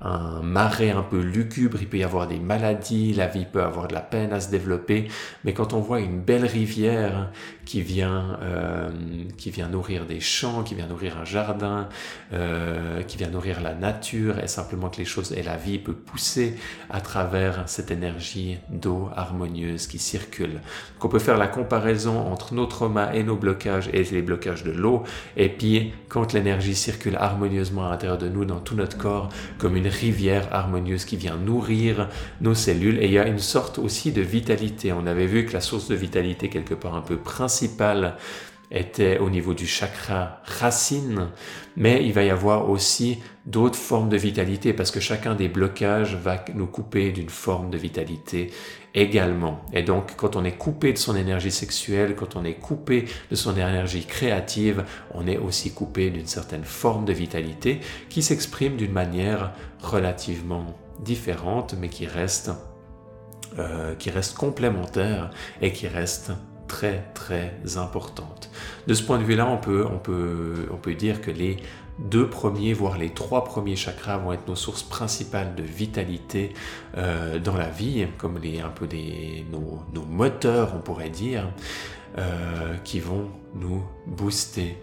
un 0.00 0.42
marais 0.42 0.90
un 0.90 1.02
peu 1.02 1.20
lugubre, 1.20 1.78
il 1.80 1.88
peut 1.88 1.98
y 1.98 2.04
avoir 2.04 2.28
des 2.28 2.38
maladies, 2.38 3.14
la 3.14 3.26
vie 3.26 3.46
peut 3.50 3.62
avoir 3.62 3.88
de 3.88 3.94
la 3.94 4.00
peine 4.00 4.32
à 4.32 4.40
se 4.40 4.50
développer, 4.50 5.08
mais 5.44 5.52
quand 5.52 5.72
on 5.72 5.80
voit 5.80 6.00
une 6.00 6.20
belle 6.20 6.44
rivière 6.44 7.30
qui 7.68 7.82
vient, 7.82 8.38
euh, 8.40 8.88
qui 9.36 9.50
vient 9.50 9.68
nourrir 9.68 10.06
des 10.06 10.20
champs, 10.20 10.62
qui 10.62 10.74
vient 10.74 10.86
nourrir 10.86 11.18
un 11.18 11.26
jardin, 11.26 11.90
euh, 12.32 13.02
qui 13.02 13.18
vient 13.18 13.28
nourrir 13.28 13.60
la 13.60 13.74
nature, 13.74 14.38
et 14.38 14.48
simplement 14.48 14.88
que 14.88 14.96
les 14.96 15.04
choses 15.04 15.32
et 15.32 15.42
la 15.42 15.58
vie 15.58 15.78
peut 15.78 15.92
pousser 15.92 16.54
à 16.88 17.02
travers 17.02 17.68
cette 17.68 17.90
énergie 17.90 18.56
d'eau 18.70 19.10
harmonieuse 19.14 19.86
qui 19.86 19.98
circule. 19.98 20.62
Qu'on 20.98 21.10
peut 21.10 21.18
faire 21.18 21.36
la 21.36 21.46
comparaison 21.46 22.18
entre 22.32 22.54
nos 22.54 22.64
traumas 22.64 23.12
et 23.12 23.22
nos 23.22 23.36
blocages 23.36 23.90
et 23.92 24.02
les 24.02 24.22
blocages 24.22 24.64
de 24.64 24.70
l'eau, 24.70 25.04
et 25.36 25.50
puis 25.50 25.92
quand 26.08 26.32
l'énergie 26.32 26.74
circule 26.74 27.16
harmonieusement 27.16 27.86
à 27.86 27.90
l'intérieur 27.90 28.16
de 28.16 28.30
nous, 28.30 28.46
dans 28.46 28.60
tout 28.60 28.76
notre 28.76 28.96
corps, 28.96 29.28
comme 29.58 29.76
une 29.76 29.88
rivière 29.88 30.48
harmonieuse 30.52 31.04
qui 31.04 31.16
vient 31.16 31.36
nourrir 31.36 32.08
nos 32.40 32.54
cellules. 32.54 32.98
Et 33.02 33.04
il 33.04 33.12
y 33.12 33.18
a 33.18 33.26
une 33.26 33.38
sorte 33.38 33.78
aussi 33.78 34.10
de 34.10 34.22
vitalité. 34.22 34.90
On 34.94 35.06
avait 35.06 35.26
vu 35.26 35.44
que 35.44 35.52
la 35.52 35.60
source 35.60 35.88
de 35.88 35.94
vitalité, 35.94 36.48
quelque 36.48 36.72
part 36.72 36.94
un 36.94 37.02
peu 37.02 37.18
principale, 37.18 37.57
était 38.70 39.18
au 39.18 39.30
niveau 39.30 39.54
du 39.54 39.66
chakra 39.66 40.40
racine, 40.44 41.28
mais 41.76 42.04
il 42.04 42.12
va 42.12 42.22
y 42.22 42.30
avoir 42.30 42.68
aussi 42.68 43.18
d'autres 43.46 43.78
formes 43.78 44.10
de 44.10 44.16
vitalité 44.16 44.74
parce 44.74 44.90
que 44.90 45.00
chacun 45.00 45.34
des 45.34 45.48
blocages 45.48 46.14
va 46.16 46.44
nous 46.54 46.66
couper 46.66 47.12
d'une 47.12 47.30
forme 47.30 47.70
de 47.70 47.78
vitalité 47.78 48.50
également. 48.94 49.64
Et 49.72 49.82
donc, 49.82 50.16
quand 50.16 50.36
on 50.36 50.44
est 50.44 50.56
coupé 50.58 50.92
de 50.92 50.98
son 50.98 51.16
énergie 51.16 51.50
sexuelle, 51.50 52.14
quand 52.14 52.36
on 52.36 52.44
est 52.44 52.54
coupé 52.54 53.06
de 53.30 53.36
son 53.36 53.52
énergie 53.52 54.04
créative, 54.04 54.84
on 55.14 55.26
est 55.26 55.38
aussi 55.38 55.72
coupé 55.72 56.10
d'une 56.10 56.26
certaine 56.26 56.64
forme 56.64 57.06
de 57.06 57.12
vitalité 57.12 57.80
qui 58.10 58.22
s'exprime 58.22 58.76
d'une 58.76 58.92
manière 58.92 59.52
relativement 59.80 60.78
différente, 61.00 61.74
mais 61.78 61.88
qui 61.88 62.06
reste, 62.06 62.50
euh, 63.58 63.94
qui 63.94 64.10
reste 64.10 64.36
complémentaire 64.36 65.30
et 65.62 65.72
qui 65.72 65.86
reste 65.86 66.32
très 66.68 67.04
très 67.14 67.52
importante. 67.76 68.50
De 68.86 68.94
ce 68.94 69.02
point 69.02 69.18
de 69.18 69.24
vue-là, 69.24 69.46
on 69.48 69.56
peut, 69.56 69.84
on, 69.90 69.98
peut, 69.98 70.68
on 70.70 70.76
peut 70.76 70.94
dire 70.94 71.20
que 71.20 71.32
les 71.32 71.56
deux 71.98 72.28
premiers, 72.28 72.72
voire 72.72 72.96
les 72.96 73.10
trois 73.10 73.44
premiers 73.44 73.74
chakras 73.74 74.18
vont 74.18 74.32
être 74.32 74.46
nos 74.46 74.54
sources 74.54 74.84
principales 74.84 75.54
de 75.56 75.64
vitalité 75.64 76.52
euh, 76.96 77.40
dans 77.40 77.56
la 77.56 77.68
vie, 77.68 78.06
comme 78.18 78.38
les, 78.38 78.60
un 78.60 78.68
peu 78.68 78.86
des, 78.86 79.44
nos, 79.50 79.80
nos 79.92 80.04
moteurs, 80.04 80.74
on 80.76 80.80
pourrait 80.80 81.10
dire, 81.10 81.48
euh, 82.16 82.76
qui 82.84 83.00
vont 83.00 83.28
nous 83.54 83.82
booster 84.06 84.76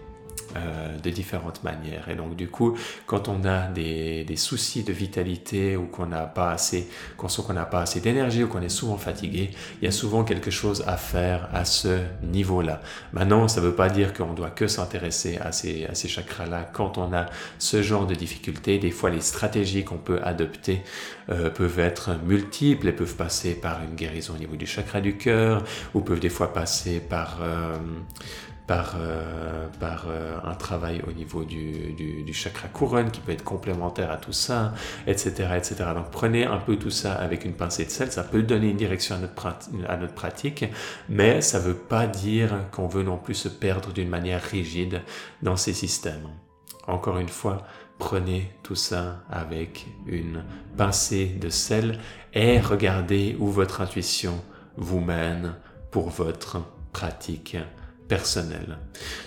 euh, 0.56 0.96
de 0.98 1.10
différentes 1.10 1.64
manières. 1.64 2.08
Et 2.08 2.14
donc 2.14 2.36
du 2.36 2.48
coup, 2.48 2.76
quand 3.06 3.28
on 3.28 3.44
a 3.44 3.68
des, 3.68 4.24
soucis 4.36 4.84
de 4.84 4.92
vitalité 4.92 5.76
ou 5.76 5.86
qu'on 5.86 6.06
n'a 6.06 6.26
pas 6.26 6.52
assez, 6.52 6.88
qu'on 7.16 7.28
sent 7.28 7.42
qu'on 7.46 7.54
pas 7.54 7.80
assez 7.80 8.00
d'énergie 8.00 8.44
ou 8.44 8.48
qu'on 8.48 8.60
est 8.60 8.68
souvent 8.68 8.98
fatigué, 8.98 9.50
il 9.80 9.84
y 9.84 9.88
a 9.88 9.92
souvent 9.92 10.24
quelque 10.24 10.50
chose 10.50 10.84
à 10.86 10.96
faire 10.96 11.48
à 11.52 11.64
ce 11.64 12.00
niveau-là. 12.22 12.80
Maintenant, 13.12 13.48
ça 13.48 13.60
ne 13.60 13.66
veut 13.66 13.74
pas 13.74 13.88
dire 13.88 14.12
qu'on 14.12 14.34
doit 14.34 14.50
que 14.50 14.66
s'intéresser 14.66 15.38
à 15.38 15.52
ces, 15.52 15.86
à 15.86 15.94
ces 15.94 16.08
chakras-là 16.08 16.68
quand 16.72 16.98
on 16.98 17.12
a 17.12 17.26
ce 17.58 17.82
genre 17.82 18.06
de 18.06 18.14
difficultés. 18.14 18.78
Des 18.78 18.90
fois, 18.90 19.10
les 19.10 19.20
stratégies 19.20 19.84
qu'on 19.84 19.98
peut 19.98 20.20
adopter 20.22 20.82
euh, 21.30 21.50
peuvent 21.50 21.78
être 21.78 22.10
multiples 22.24 22.88
et 22.88 22.92
peuvent 22.92 23.16
passer 23.16 23.54
par 23.54 23.82
une 23.82 23.94
guérison 23.96 24.34
au 24.34 24.38
niveau 24.38 24.56
du 24.56 24.66
chakra 24.66 25.00
du 25.00 25.16
cœur 25.16 25.64
ou 25.94 26.00
peuvent 26.00 26.20
des 26.20 26.28
fois 26.28 26.52
passer 26.52 27.00
par 27.00 27.38
euh, 27.42 27.76
par, 28.66 28.96
euh, 28.98 29.68
par 29.78 30.06
euh, 30.08 30.38
un 30.44 30.54
travail 30.54 31.02
au 31.06 31.12
niveau 31.12 31.44
du, 31.44 31.92
du, 31.92 32.22
du, 32.22 32.34
chakra 32.34 32.68
couronne 32.68 33.10
qui 33.10 33.20
peut 33.20 33.32
être 33.32 33.44
complémentaire 33.44 34.10
à 34.10 34.16
tout 34.16 34.32
ça, 34.32 34.74
etc., 35.06 35.50
etc. 35.56 35.76
Donc 35.94 36.10
prenez 36.10 36.44
un 36.44 36.58
peu 36.58 36.76
tout 36.76 36.90
ça 36.90 37.14
avec 37.14 37.44
une 37.44 37.52
pincée 37.52 37.84
de 37.84 37.90
sel, 37.90 38.10
ça 38.10 38.24
peut 38.24 38.42
donner 38.42 38.70
une 38.70 38.76
direction 38.76 39.14
à 39.14 39.18
notre, 39.18 39.46
à 39.88 39.96
notre 39.96 40.14
pratique, 40.14 40.64
mais 41.08 41.40
ça 41.40 41.60
ne 41.60 41.64
veut 41.64 41.74
pas 41.74 42.06
dire 42.06 42.54
qu'on 42.72 42.88
veut 42.88 43.04
non 43.04 43.18
plus 43.18 43.34
se 43.34 43.48
perdre 43.48 43.92
d'une 43.92 44.08
manière 44.08 44.42
rigide 44.42 45.02
dans 45.42 45.56
ces 45.56 45.72
systèmes. 45.72 46.28
Encore 46.88 47.18
une 47.18 47.28
fois, 47.28 47.66
prenez 47.98 48.52
tout 48.62 48.74
ça 48.74 49.22
avec 49.30 49.86
une 50.06 50.44
pincée 50.76 51.26
de 51.26 51.48
sel 51.48 52.00
et 52.34 52.60
regardez 52.60 53.36
où 53.38 53.46
votre 53.46 53.80
intuition 53.80 54.42
vous 54.76 55.00
mène 55.00 55.54
pour 55.90 56.10
votre 56.10 56.62
pratique 56.92 57.56
personnel. 58.08 58.78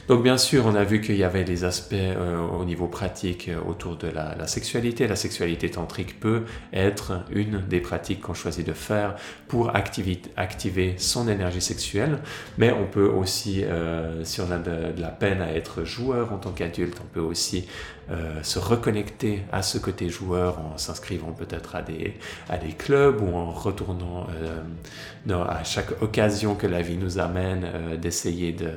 Donc 0.08 0.24
bien 0.24 0.38
sûr, 0.38 0.66
on 0.66 0.76
a 0.76 0.84
vu 0.84 1.02
qu'il 1.02 1.18
y 1.18 1.24
avait 1.24 1.44
des 1.44 1.64
aspects 1.64 1.94
euh, 1.94 2.40
au 2.40 2.64
niveau 2.66 2.88
pratique 2.88 3.50
euh, 3.50 3.60
autour 3.68 3.98
de 3.98 4.08
la, 4.08 4.48
sexualité. 4.48 5.08
La 5.08 5.16
sexualité 5.16 5.70
tantrique 5.70 6.20
peut 6.20 6.44
être 6.74 7.24
une 7.32 7.62
des 7.68 7.82
pratiques 7.82 8.22
qu'on 8.22 8.34
choisit 8.34 8.66
de 8.66 8.74
faire 8.74 9.16
pour 9.48 9.76
activer 9.76 10.96
son 10.98 11.28
énergie 11.28 11.62
sexuelle, 11.62 12.20
mais 12.58 12.72
on 12.72 12.86
peut 12.86 13.08
aussi, 13.08 13.64
euh, 13.64 14.24
si 14.24 14.42
on 14.42 14.52
a 14.52 14.58
de, 14.58 14.94
de, 14.94 15.02
la 15.02 15.10
peine 15.10 15.42
à 15.42 15.54
être 15.54 15.84
joueur 15.84 16.34
en 16.34 16.38
tant 16.38 16.52
qu'adulte, 16.52 16.98
on 17.04 17.14
peut 17.14 17.20
aussi 17.20 17.68
euh, 18.12 18.42
se 18.42 18.58
reconnecter 18.58 19.44
à 19.51 19.62
ce 19.62 19.78
côté 19.78 20.10
joueur 20.10 20.58
en 20.60 20.78
s'inscrivant 20.80 21.32
peut-être 21.32 21.75
à 21.75 21.84
des, 21.84 22.16
à 22.50 22.58
des 22.58 22.72
clubs 22.72 23.22
ou 23.22 23.36
en 23.36 23.51
retournant 23.51 24.25
euh, 24.42 25.44
à 25.48 25.63
chaque 25.63 26.01
occasion 26.01 26.56
que 26.56 26.66
la 26.66 26.82
vie 26.82 26.98
nous 26.98 27.20
amène, 27.20 27.70
euh, 27.72 27.98
d'essayer 27.98 28.51
de, 28.51 28.72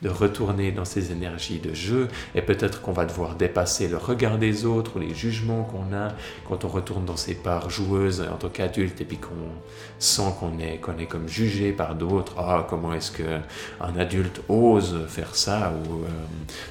de, 0.00 0.08
retourner 0.08 0.72
dans 0.72 0.86
ces 0.86 1.12
énergies 1.12 1.58
de 1.58 1.74
jeu. 1.74 2.08
Et 2.34 2.40
peut-être 2.40 2.80
qu'on 2.80 2.92
va 2.92 3.04
devoir 3.04 3.34
dépasser 3.34 3.88
le 3.88 3.98
regard 3.98 4.38
des 4.38 4.64
autres 4.64 4.96
ou 4.96 5.00
les 5.00 5.14
jugements 5.14 5.64
qu'on 5.64 5.94
a 5.94 6.08
quand 6.48 6.64
on 6.64 6.68
retourne 6.68 7.04
dans 7.04 7.18
ces 7.18 7.34
parts 7.34 7.68
joueuses 7.68 8.22
en 8.22 8.36
tant 8.36 8.48
qu'adulte 8.48 9.02
et 9.02 9.04
puis 9.04 9.18
qu'on 9.18 9.52
sent 9.98 10.32
qu'on 10.40 10.58
est, 10.58 10.78
qu'on 10.78 10.96
est 10.96 11.06
comme 11.06 11.28
jugé 11.28 11.72
par 11.72 11.94
d'autres. 11.94 12.36
Ah, 12.38 12.66
comment 12.70 12.94
est-ce 12.94 13.12
qu'un 13.12 13.98
adulte 13.98 14.40
ose 14.48 15.04
faire 15.08 15.34
ça 15.34 15.74
ou 15.90 16.04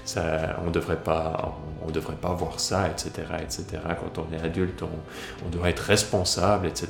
ça, 0.03 0.57
on 0.65 0.71
devrait 0.71 1.03
pas 1.03 1.55
devrait 1.91 2.15
pas 2.15 2.33
voir 2.33 2.59
ça, 2.59 2.87
etc., 2.89 3.11
etc. 3.41 3.65
Quand 3.99 4.21
on 4.21 4.33
est 4.35 4.41
adulte, 4.41 4.83
on, 4.83 5.49
doit 5.49 5.69
être 5.69 5.81
responsable, 5.81 6.67
etc. 6.67 6.89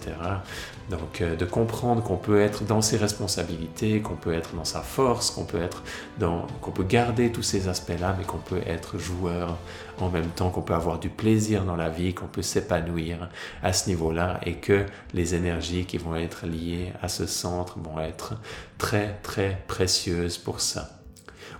Donc, 0.89 1.22
euh, 1.22 1.36
de 1.36 1.46
comprendre 1.46 2.03
qu'on 2.03 2.17
peut 2.17 2.39
être 2.41 2.63
dans 2.63 2.81
ses 2.81 2.98
responsabilités, 2.98 4.01
qu'on 4.01 4.15
peut 4.15 4.34
être 4.34 4.55
dans 4.55 4.65
sa 4.65 4.81
force, 4.81 5.31
qu'on 5.31 5.46
peut 5.46 5.62
être 5.62 5.84
dans, 6.20 6.46
qu'on 6.62 6.72
peut 6.72 6.84
garder 6.84 7.31
tous 7.31 7.43
ces 7.43 7.67
aspects-là, 7.67 8.15
mais 8.17 8.25
qu'on 8.25 8.38
peut 8.38 8.62
être 8.65 8.98
joueur 8.98 9.58
en 10.00 10.10
même 10.10 10.27
temps, 10.27 10.50
qu'on 10.50 10.62
peut 10.62 10.74
avoir 10.74 11.00
du 11.00 11.10
plaisir 11.10 11.63
dans 11.63 11.75
la 11.75 11.89
vie, 11.89 12.13
qu'on 12.13 12.27
peut 12.27 12.41
s'épanouir 12.41 13.29
à 13.63 13.74
ce 13.74 13.89
niveau-là, 13.89 14.39
et 14.46 14.55
que 14.55 14.86
les 15.13 15.36
énergies 15.36 15.86
qui 15.86 15.98
vont 15.98 16.15
être 16.15 16.46
liées 16.46 16.91
à 17.01 17.08
ce 17.08 17.25
centre 17.25 17.79
vont 17.79 18.00
être 18.00 18.34
très 18.77 19.20
très 19.24 19.63
précieuses 19.67 20.38
pour 20.38 20.60
ça. 20.60 21.01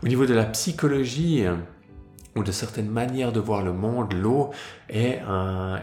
Au 0.04 0.08
niveau 0.08 0.26
de 0.26 0.34
la 0.34 0.46
psychologie, 0.46 1.46
ou 2.36 2.44
de 2.44 2.52
certaines 2.52 2.90
manières 2.90 3.32
de 3.32 3.40
voir 3.40 3.62
le 3.62 3.74
monde, 3.74 4.14
l'eau 4.14 4.52
est, 4.90 5.20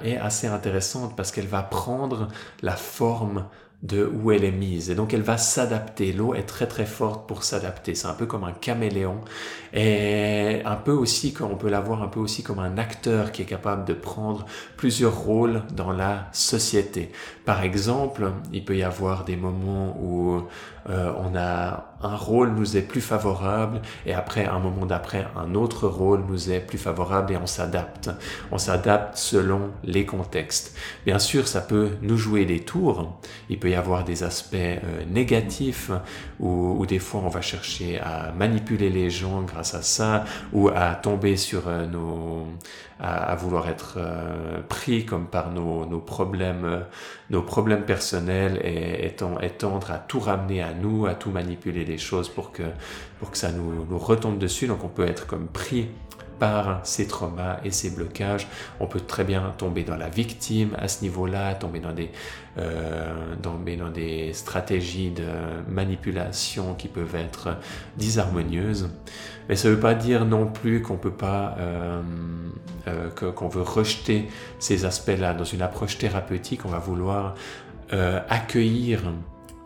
est 0.02 0.16
assez 0.16 0.46
intéressante 0.46 1.14
parce 1.14 1.30
qu'elle 1.30 1.46
va 1.46 1.62
prendre 1.62 2.28
la 2.62 2.76
forme 2.76 3.44
de 3.82 4.11
où 4.12 4.32
elle 4.32 4.44
est 4.44 4.50
mise. 4.50 4.90
Et 4.90 4.94
donc 4.94 5.14
elle 5.14 5.23
va 5.23 5.38
s'adapter. 5.38 6.12
L'eau 6.12 6.35
est 6.35 6.42
très 6.42 6.66
très 6.66 6.87
forte 6.87 7.28
pour 7.28 7.44
s'adapter. 7.44 7.94
C'est 7.94 8.08
un 8.08 8.14
peu 8.14 8.26
comme 8.26 8.44
un 8.44 8.52
caméléon. 8.52 9.20
Et 9.73 10.62
un 10.64 10.76
peu 10.76 10.92
aussi, 10.92 11.35
on 11.40 11.56
peut 11.56 11.68
la 11.68 11.80
voir 11.80 12.02
un 12.02 12.08
peu 12.08 12.20
aussi 12.20 12.42
comme 12.42 12.58
un 12.58 12.78
acteur 12.78 13.30
qui 13.30 13.42
est 13.42 13.47
capable 13.47 13.85
de 13.85 13.94
prendre 13.94 14.47
plusieurs 14.76 15.16
rôles 15.16 15.62
dans 15.73 15.92
la 15.92 16.28
société. 16.32 17.12
Par 17.44 17.62
exemple, 17.62 18.32
il 18.52 18.64
peut 18.64 18.76
y 18.76 18.82
avoir 18.82 19.25
des 19.25 19.37
moments 19.37 19.97
où 20.00 20.42
euh, 20.90 21.12
on 21.18 21.37
a 21.37 21.94
un 22.00 22.16
rôle 22.16 22.50
nous 22.50 22.76
est 22.76 22.82
plus 22.82 23.00
favorable 23.00 23.82
et 24.06 24.14
après 24.14 24.47
un 24.47 24.58
moment 24.58 24.87
d'après 24.87 25.26
un 25.37 25.54
autre 25.54 25.88
rôle 25.88 26.25
nous 26.28 26.50
est 26.50 26.61
plus 26.61 26.78
favorable 26.78 27.32
et 27.32 27.37
on 27.37 27.47
s'adapte. 27.47 28.11
On 28.52 28.58
s'adapte 28.58 29.16
selon 29.16 29.70
les 29.85 30.06
contextes. 30.06 30.76
Bien 31.04 31.18
sûr, 31.18 31.47
ça 31.47 31.61
peut 31.61 31.90
nous 32.02 32.16
jouer 32.16 32.44
des 32.44 32.61
tours. 32.61 33.18
Il 33.50 33.58
peut 33.58 33.67
avoir 33.75 34.04
des 34.04 34.22
aspects 34.22 34.54
euh, 34.54 35.04
négatifs 35.10 35.90
où, 36.40 36.84
des 36.87 36.98
fois 36.98 37.22
on 37.25 37.28
va 37.28 37.40
chercher 37.40 37.98
à 37.98 38.32
manipuler 38.32 38.90
les 38.90 39.10
gens 39.10 39.42
grâce 39.42 39.75
à 39.75 39.82
ça 39.82 40.25
ou 40.52 40.68
à 40.68 40.94
tomber 40.94 41.37
sur 41.37 41.68
euh, 41.68 41.87
nos 41.87 42.46
à, 43.00 43.37
vouloir 43.37 43.68
être 43.68 43.94
euh, 43.98 44.60
pris 44.68 45.04
comme 45.04 45.26
par 45.26 45.52
nos, 45.52 45.87
nos 45.87 46.00
problèmes, 46.00 46.84
nos 47.30 47.42
problèmes 47.42 47.84
personnels 47.84 48.60
et, 48.64 49.06
et, 49.06 49.50
tendre 49.50 49.90
à 49.92 49.98
tout 49.98 50.18
ramener 50.18 50.62
à 50.62 50.75
nous, 50.75 51.06
à 51.06 51.14
tout 51.14 51.30
manipuler 51.30 51.84
les 51.84 51.98
choses 51.98 52.28
pour 52.28 52.50
que, 52.50 52.64
pour 53.20 53.30
que 53.30 53.38
ça 53.38 53.52
nous 53.52 53.98
retombe 53.98 54.38
dessus. 54.38 54.66
Donc 54.66 54.82
on 54.82 54.88
peut 54.88 55.06
être 55.06 55.28
comme 55.28 55.46
pris 55.46 55.88
par 56.38 56.80
ces 56.85 57.07
traumas 57.07 57.59
et 57.64 57.71
ces 57.71 57.90
blocages. 57.90 58.47
On 58.80 58.87
peut 58.87 59.00
très 59.00 59.25
bien 59.25 59.54
tomber 59.59 59.85
dans 59.85 59.97
la 59.97 60.09
victime 60.09 60.71
à 60.78 60.88
ce 60.88 61.02
niveau-là, 61.02 61.54
tomber 61.54 61.80
dans 61.80 61.92
des, 61.92 62.11
euh, 62.59 63.35
tomber 63.42 63.76
dans 63.76 63.90
des 63.90 64.33
stratégies 64.33 65.11
de 65.11 65.26
manipulation 65.68 66.75
qui 66.75 66.88
peuvent 66.88 67.16
être 67.16 67.57
disharmonieuses. 67.97 68.90
Mais 69.49 69.57
ça 69.57 69.68
ne 69.68 69.75
veut 69.75 69.80
pas 69.80 69.95
dire 69.95 70.25
non 70.25 70.47
plus 70.47 70.83
qu'on 70.83 70.97
peut 70.97 71.11
pas, 71.11 71.57
euh, 71.59 72.02
euh, 72.87 73.11
qu'on 73.11 73.49
veut 73.49 73.62
rejeter 73.62 74.28
ces 74.59 74.85
aspects-là. 74.85 75.35
Dans 75.35 75.45
une 75.45 75.62
approche 75.62 75.99
thérapeutique, 75.99 76.64
on 76.64 76.68
va 76.68 76.78
vouloir 76.78 77.35
accueillir 78.28 79.00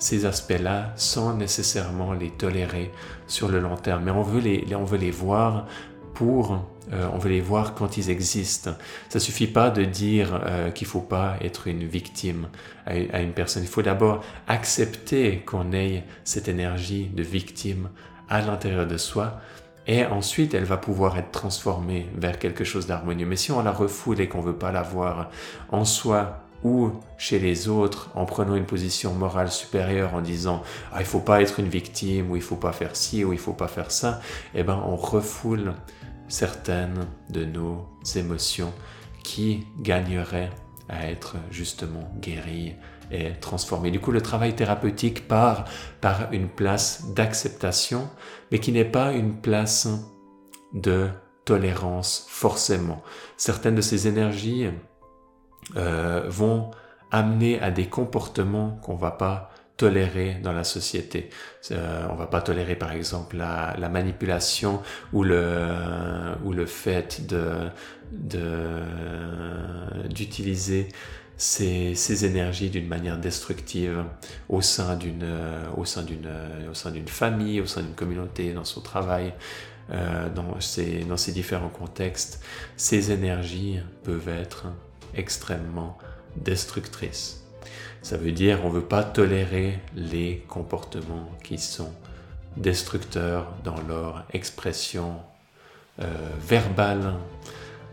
ces 0.03 0.27
aspects-là 0.27 0.93
sans 0.97 1.37
nécessairement 1.37 2.13
les 2.13 2.31
tolérer 2.31 2.91
sur 3.27 3.49
le 3.49 3.61
long 3.61 3.77
terme. 3.77 4.05
Mais 4.05 4.11
on 4.11 4.23
veut 4.23 4.41
les, 4.41 4.67
on 4.75 4.85
veut 4.85 4.99
les 4.99 5.11
voir 5.11 5.67
pour, 6.15 6.65
euh, 6.93 7.09
on 7.13 7.19
veut 7.19 7.31
les 7.31 7.41
voir 7.41 7.75
quand 7.75 7.97
ils 7.97 8.11
existent. 8.11 8.73
Ça 9.09 9.21
suffit 9.21 9.47
pas 9.47 9.71
de 9.71 9.85
dire 9.85 10.41
euh, 10.45 10.71
qu'il 10.71 10.87
faut 10.87 11.01
pas 11.01 11.37
être 11.41 11.67
une 11.69 11.85
victime 11.85 12.49
à, 12.87 12.93
à 13.13 13.21
une 13.21 13.33
personne. 13.33 13.63
Il 13.63 13.69
faut 13.69 13.83
d'abord 13.83 14.25
accepter 14.49 15.39
qu'on 15.41 15.73
ait 15.73 16.05
cette 16.25 16.49
énergie 16.49 17.07
de 17.07 17.23
victime 17.23 17.89
à 18.29 18.41
l'intérieur 18.41 18.87
de 18.87 18.97
soi. 18.97 19.41
Et 19.87 20.05
ensuite, 20.07 20.55
elle 20.55 20.65
va 20.65 20.77
pouvoir 20.77 21.19
être 21.19 21.33
transformée 21.33 22.07
vers 22.17 22.39
quelque 22.39 22.65
chose 22.65 22.87
d'harmonieux. 22.87 23.27
Mais 23.27 23.37
si 23.37 23.51
on 23.51 23.63
la 23.63 23.73
refoule 23.73 24.21
et 24.21 24.29
qu'on 24.29 24.41
veut 24.41 24.57
pas 24.57 24.71
la 24.71 24.83
voir 24.83 25.31
en 25.71 25.85
soi 25.85 26.45
ou 26.65 26.91
chez 27.19 27.39
les 27.39 27.69
autres 27.69 28.11
en 28.15 28.25
prenant 28.25 28.55
une 28.55 28.67
position 28.67 29.15
morale 29.15 29.51
supérieure 29.51 30.15
en 30.15 30.21
disant 30.21 30.63
ah, 30.93 31.01
il 31.01 31.07
faut 31.07 31.21
pas 31.21 31.43
être 31.43 31.61
une 31.61 31.69
victime 31.69 32.31
ou 32.31 32.37
il 32.37 32.43
faut 32.43 32.57
pas 32.57 32.73
faire 32.73 32.97
ci 32.97 33.25
ou 33.25 33.33
il 33.33 33.39
faut 33.39 33.53
pas 33.53 33.69
faire 33.69 33.91
ça, 33.91 34.21
eh 34.55 34.63
ben 34.63 34.83
on 34.87 34.97
refoule 34.97 35.75
certaines 36.29 37.07
de 37.31 37.45
nos 37.45 37.89
émotions 38.15 38.73
qui 39.23 39.67
gagneraient 39.81 40.51
à 40.89 41.09
être 41.11 41.37
justement 41.51 42.11
guéries 42.21 42.75
et 43.11 43.33
transformées. 43.41 43.91
Du 43.91 44.01
coup, 44.01 44.11
le 44.11 44.21
travail 44.21 44.55
thérapeutique 44.55 45.29
part 45.29 45.65
par 46.01 46.33
une 46.33 46.49
place 46.49 47.13
d'acceptation, 47.15 48.09
mais 48.51 48.59
qui 48.59 48.73
n'est 48.73 48.85
pas 48.85 49.13
une 49.13 49.41
place 49.41 49.89
de 50.73 51.09
tolérance 51.45 52.27
forcément. 52.29 53.03
Certaines 53.37 53.75
de 53.75 53.81
ces 53.81 54.09
énergies 54.09 54.69
euh, 55.77 56.25
vont 56.29 56.71
amener 57.11 57.61
à 57.61 57.71
des 57.71 57.87
comportements 57.87 58.79
qu'on 58.83 58.97
va 58.97 59.13
pas 59.13 59.51
tolérer 59.77 60.37
dans 60.43 60.53
la 60.53 60.65
société. 60.65 61.31
Euh, 61.71 62.07
on 62.11 62.15
va 62.15 62.27
pas 62.27 62.41
tolérer 62.41 62.77
par 62.77 62.93
exemple 62.93 63.37
la, 63.37 63.75
la, 63.79 63.89
manipulation 63.89 64.83
ou 65.13 65.25
le 65.25 65.67
ou 66.45 66.53
le 66.53 66.67
fait 66.67 67.27
de 67.27 67.71
d'utiliser 70.09 70.89
ces, 71.39 71.95
ces, 71.95 72.27
énergies 72.27 72.69
d'une 72.69 72.87
manière 72.87 73.19
destructive 73.19 74.05
au 74.49 74.61
sein 74.61 74.97
d'une 74.97 75.27
au 75.77 75.85
sein 75.85 76.03
d'une 76.03 76.29
au 76.71 76.75
sein 76.75 76.91
d'une 76.91 77.09
famille, 77.09 77.61
au 77.61 77.67
sein 77.67 77.83
d'une 77.83 77.95
communauté, 77.95 78.53
dans 78.53 78.65
son 78.65 78.81
travail. 78.81 79.33
Euh, 79.91 80.31
dans, 80.31 80.61
ces, 80.61 81.01
dans 81.05 81.17
ces 81.17 81.33
différents 81.33 81.69
contextes, 81.69 82.43
ces 82.77 83.11
énergies 83.11 83.81
peuvent 84.05 84.29
être 84.29 84.67
extrêmement 85.15 85.99
destructrices. 86.37 87.43
Ça 88.03 88.17
veut 88.17 88.33
dire 88.33 88.61
on 88.65 88.69
ne 88.69 88.75
veut 88.75 88.85
pas 88.85 89.05
tolérer 89.05 89.79
les 89.95 90.45
comportements 90.49 91.31
qui 91.43 91.59
sont 91.59 91.93
destructeurs 92.57 93.47
dans 93.65 93.81
leur 93.89 94.25
expression 94.33 95.17
euh, 96.01 96.05
verbale. 96.41 97.15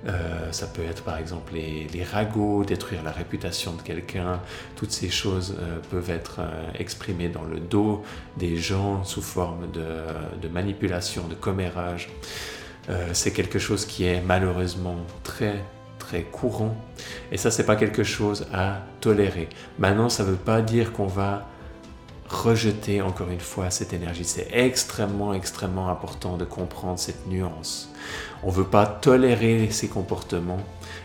Euh, 0.07 0.51
ça 0.51 0.65
peut 0.67 0.83
être 0.83 1.03
par 1.03 1.17
exemple 1.17 1.53
les, 1.53 1.87
les, 1.89 2.03
ragots, 2.03 2.63
détruire 2.63 3.03
la 3.03 3.11
réputation 3.11 3.73
de 3.73 3.81
quelqu'un. 3.81 4.39
Toutes 4.77 4.91
ces 4.91 5.09
choses 5.09 5.55
euh, 5.59 5.79
peuvent 5.91 6.09
être 6.09 6.39
exprimées 6.77 7.29
dans 7.29 7.43
le 7.43 7.59
dos 7.59 8.03
des 8.37 8.55
gens 8.55 9.03
sous 9.03 9.21
forme 9.21 9.69
de, 9.71 9.85
de 10.41 10.47
manipulation, 10.47 11.27
de 11.27 11.35
commérage. 11.35 12.09
c'est 13.13 13.33
quelque 13.33 13.59
chose 13.59 13.85
qui 13.85 14.05
est 14.05 14.21
malheureusement 14.21 14.97
très 15.23 15.61
courant 16.31 16.75
et 17.31 17.37
ça 17.37 17.51
c'est 17.51 17.65
pas 17.65 17.75
quelque 17.75 18.03
chose 18.03 18.47
à 18.53 18.81
tolérer. 19.01 19.49
Maintenant 19.77 20.09
ça 20.09 20.23
veut 20.23 20.35
pas 20.35 20.61
dire 20.61 20.91
qu'on 20.93 21.07
va 21.07 21.47
rejeter 22.29 23.01
encore 23.01 23.29
une 23.29 23.39
fois 23.39 23.71
cette 23.71 23.93
énergie. 23.93 24.23
C'est 24.23 24.47
extrêmement 24.51 25.33
extrêmement 25.33 25.89
important 25.89 26.37
de 26.37 26.45
comprendre 26.45 26.99
cette 26.99 27.27
nuance. 27.27 27.91
On 28.43 28.51
veut 28.51 28.65
pas 28.65 28.85
tolérer 28.85 29.69
ces 29.71 29.87
comportements 29.87 30.63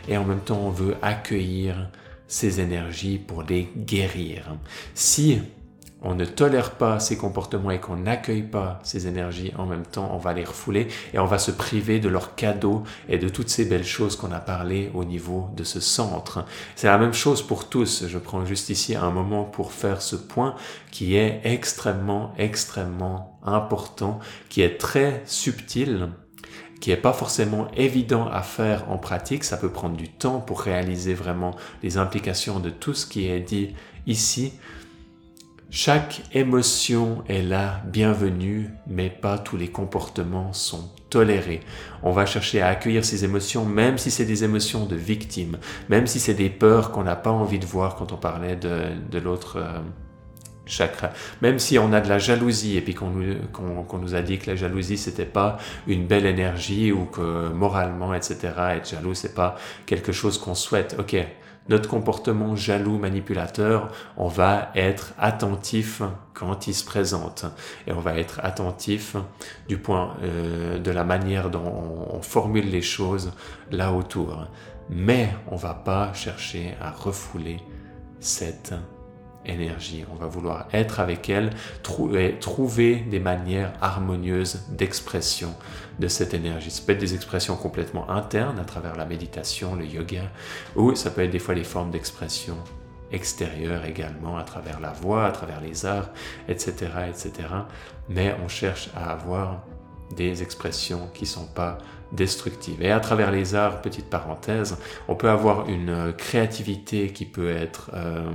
et 0.08 0.16
en 0.16 0.24
même 0.24 0.40
temps 0.40 0.60
on 0.62 0.70
veut 0.70 0.96
accueillir 1.02 1.88
ces 2.26 2.60
énergies 2.60 3.18
pour 3.18 3.42
les 3.42 3.70
guérir. 3.76 4.56
Si 4.94 5.40
on 6.04 6.14
ne 6.14 6.24
tolère 6.26 6.72
pas 6.72 7.00
ces 7.00 7.16
comportements 7.16 7.70
et 7.70 7.80
qu'on 7.80 7.96
n'accueille 7.96 8.42
pas 8.42 8.78
ces 8.82 9.06
énergies 9.06 9.52
en 9.56 9.66
même 9.66 9.86
temps, 9.86 10.10
on 10.12 10.18
va 10.18 10.34
les 10.34 10.44
refouler 10.44 10.88
et 11.14 11.18
on 11.18 11.24
va 11.24 11.38
se 11.38 11.50
priver 11.50 11.98
de 11.98 12.08
leurs 12.08 12.34
cadeaux 12.34 12.84
et 13.08 13.18
de 13.18 13.28
toutes 13.28 13.48
ces 13.48 13.64
belles 13.64 13.84
choses 13.84 14.16
qu'on 14.16 14.30
a 14.30 14.38
parlé 14.38 14.90
au 14.94 15.04
niveau 15.04 15.48
de 15.56 15.64
ce 15.64 15.80
centre. 15.80 16.44
C'est 16.76 16.86
la 16.86 16.98
même 16.98 17.14
chose 17.14 17.42
pour 17.42 17.68
tous. 17.68 18.04
Je 18.06 18.18
prends 18.18 18.44
juste 18.44 18.68
ici 18.68 18.94
un 18.94 19.10
moment 19.10 19.44
pour 19.44 19.72
faire 19.72 20.02
ce 20.02 20.16
point 20.16 20.54
qui 20.90 21.16
est 21.16 21.40
extrêmement, 21.44 22.34
extrêmement 22.36 23.38
important, 23.42 24.20
qui 24.50 24.60
est 24.60 24.78
très 24.78 25.22
subtil 25.24 26.10
qui 26.80 26.90
est 26.90 26.98
pas 26.98 27.14
forcément 27.14 27.68
évident 27.78 28.28
à 28.28 28.42
faire 28.42 28.90
en 28.90 28.98
pratique. 28.98 29.44
Ça 29.44 29.56
peut 29.56 29.70
prendre 29.70 29.96
du 29.96 30.10
temps 30.10 30.38
pour 30.38 30.60
réaliser 30.60 31.14
vraiment 31.14 31.56
les 31.82 31.96
implications 31.96 32.60
de 32.60 32.68
tout 32.68 32.92
ce 32.92 33.06
qui 33.06 33.26
est 33.26 33.40
dit 33.40 33.74
ici. 34.06 34.52
Chaque 35.76 36.22
émotion 36.32 37.24
est 37.28 37.42
la 37.42 37.82
bienvenue, 37.84 38.70
mais 38.86 39.10
pas 39.10 39.38
tous 39.38 39.56
les 39.56 39.66
comportements 39.66 40.52
sont 40.52 40.88
tolérés. 41.10 41.62
On 42.04 42.12
va 42.12 42.26
chercher 42.26 42.62
à 42.62 42.68
accueillir 42.68 43.04
ces 43.04 43.24
émotions, 43.24 43.64
même 43.64 43.98
si 43.98 44.12
c'est 44.12 44.24
des 44.24 44.44
émotions 44.44 44.86
de 44.86 44.94
victime, 44.94 45.58
même 45.88 46.06
si 46.06 46.20
c'est 46.20 46.34
des 46.34 46.48
peurs 46.48 46.92
qu'on 46.92 47.02
n'a 47.02 47.16
pas 47.16 47.32
envie 47.32 47.58
de 47.58 47.66
voir 47.66 47.96
quand 47.96 48.12
on 48.12 48.16
parlait 48.16 48.54
de, 48.54 49.18
l'autre 49.18 49.56
euh, 49.58 49.80
chakra. 50.64 51.10
Même 51.42 51.58
si 51.58 51.76
on 51.76 51.92
a 51.92 52.00
de 52.00 52.08
la 52.08 52.20
jalousie 52.20 52.76
et 52.76 52.80
puis 52.80 52.94
qu'on 52.94 53.10
nous, 53.10 53.98
nous 54.00 54.14
a 54.14 54.22
dit 54.22 54.38
que 54.38 54.52
la 54.52 54.54
jalousie 54.54 54.96
c'était 54.96 55.24
pas 55.24 55.58
une 55.88 56.06
belle 56.06 56.26
énergie 56.26 56.92
ou 56.92 57.06
que 57.06 57.48
moralement, 57.48 58.14
etc., 58.14 58.38
être 58.76 58.88
jaloux 58.88 59.14
c'est 59.14 59.34
pas 59.34 59.56
quelque 59.86 60.12
chose 60.12 60.38
qu'on 60.38 60.54
souhaite. 60.54 60.94
Ok, 61.00 61.16
notre 61.68 61.88
comportement 61.88 62.56
jaloux 62.56 62.98
manipulateur, 62.98 63.90
on 64.16 64.28
va 64.28 64.70
être 64.74 65.14
attentif 65.18 66.02
quand 66.34 66.66
il 66.66 66.74
se 66.74 66.84
présente 66.84 67.46
et 67.86 67.92
on 67.92 68.00
va 68.00 68.18
être 68.18 68.40
attentif 68.42 69.16
du 69.68 69.78
point 69.78 70.16
euh, 70.22 70.78
de 70.78 70.90
la 70.90 71.04
manière 71.04 71.50
dont 71.50 72.08
on, 72.12 72.20
formule 72.20 72.70
les 72.70 72.82
choses 72.82 73.32
là 73.70 73.92
autour. 73.92 74.46
Mais 74.90 75.30
on 75.50 75.56
va 75.56 75.74
pas 75.74 76.12
chercher 76.12 76.74
à 76.80 76.90
refouler 76.90 77.60
cette 78.20 78.74
énergie. 79.46 80.04
On 80.12 80.16
va 80.16 80.26
vouloir 80.26 80.68
être 80.72 81.00
avec 81.00 81.28
elle, 81.28 81.50
trouver, 81.82 82.96
des 83.10 83.20
manières 83.20 83.72
harmonieuses 83.80 84.62
d'expression 84.70 85.54
de 85.98 86.08
cette 86.08 86.34
énergie. 86.34 86.70
Ça 86.70 86.82
peut 86.84 86.92
être 86.92 86.98
des 86.98 87.14
expressions 87.14 87.56
complètement 87.56 88.10
internes 88.10 88.58
à 88.58 88.64
travers 88.64 88.96
la 88.96 89.04
méditation, 89.04 89.74
le 89.74 89.84
yoga, 89.84 90.30
ou 90.76 90.94
ça 90.94 91.10
peut 91.10 91.22
être 91.22 91.30
des 91.30 91.38
fois 91.38 91.54
les 91.54 91.64
formes 91.64 91.90
d'expression 91.90 92.56
extérieures 93.12 93.84
également, 93.84 94.36
à 94.36 94.42
travers 94.42 94.80
la 94.80 94.90
voix, 94.90 95.26
à 95.26 95.30
travers 95.30 95.60
les 95.60 95.86
arts, 95.86 96.10
etc., 96.48 96.90
etc. 97.08 97.48
Mais 98.08 98.34
on 98.44 98.48
cherche 98.48 98.90
à 98.96 99.12
avoir 99.12 99.64
des 100.16 100.42
expressions 100.42 101.08
qui 101.14 101.26
sont 101.26 101.46
pas 101.46 101.78
destructives. 102.12 102.82
Et 102.82 102.90
à 102.90 103.00
travers 103.00 103.30
les 103.30 103.54
arts, 103.54 103.82
petite 103.82 104.08
parenthèse, 104.08 104.76
on 105.08 105.14
peut 105.14 105.28
avoir 105.28 105.68
une 105.68 106.12
créativité 106.16 107.12
qui 107.12 107.24
peut 107.24 107.50
être 107.50 107.90
euh, 107.94 108.30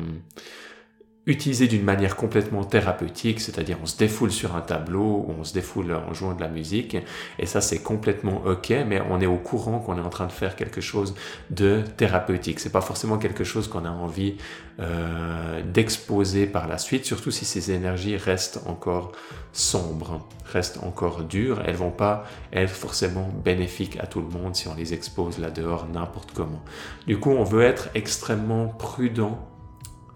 utilisé 1.29 1.67
d'une 1.67 1.83
manière 1.83 2.15
complètement 2.15 2.63
thérapeutique, 2.63 3.39
c'est-à-dire 3.39 3.77
on 3.81 3.85
se 3.85 3.95
défoule 3.97 4.31
sur 4.31 4.55
un 4.55 4.61
tableau 4.61 5.25
ou 5.27 5.35
on 5.39 5.43
se 5.43 5.53
défoule 5.53 5.93
en 5.93 6.13
jouant 6.13 6.33
de 6.33 6.41
la 6.41 6.49
musique, 6.49 6.97
et 7.37 7.45
ça 7.45 7.61
c'est 7.61 7.79
complètement 7.79 8.41
ok, 8.45 8.73
mais 8.87 8.99
on 9.09 9.21
est 9.21 9.27
au 9.27 9.37
courant 9.37 9.79
qu'on 9.79 9.97
est 9.97 10.01
en 10.01 10.09
train 10.09 10.25
de 10.25 10.31
faire 10.31 10.55
quelque 10.55 10.81
chose 10.81 11.13
de 11.51 11.83
thérapeutique. 11.97 12.59
C'est 12.59 12.71
pas 12.71 12.81
forcément 12.81 13.19
quelque 13.19 13.43
chose 13.43 13.67
qu'on 13.67 13.85
a 13.85 13.91
envie 13.91 14.35
euh, 14.79 15.61
d'exposer 15.61 16.47
par 16.47 16.67
la 16.67 16.79
suite, 16.79 17.05
surtout 17.05 17.31
si 17.31 17.45
ces 17.45 17.71
énergies 17.71 18.17
restent 18.17 18.61
encore 18.65 19.11
sombres, 19.53 20.27
restent 20.45 20.79
encore 20.83 21.23
dures. 21.23 21.61
Elles 21.65 21.75
vont 21.75 21.91
pas 21.91 22.25
être 22.53 22.71
forcément 22.71 23.29
bénéfiques 23.43 23.97
à 23.99 24.07
tout 24.07 24.21
le 24.21 24.27
monde 24.27 24.55
si 24.55 24.67
on 24.67 24.73
les 24.73 24.93
expose 24.95 25.37
là 25.37 25.51
dehors 25.51 25.85
n'importe 25.93 26.31
comment. 26.33 26.63
Du 27.05 27.19
coup, 27.19 27.31
on 27.31 27.43
veut 27.43 27.61
être 27.61 27.89
extrêmement 27.93 28.67
prudent 28.67 29.37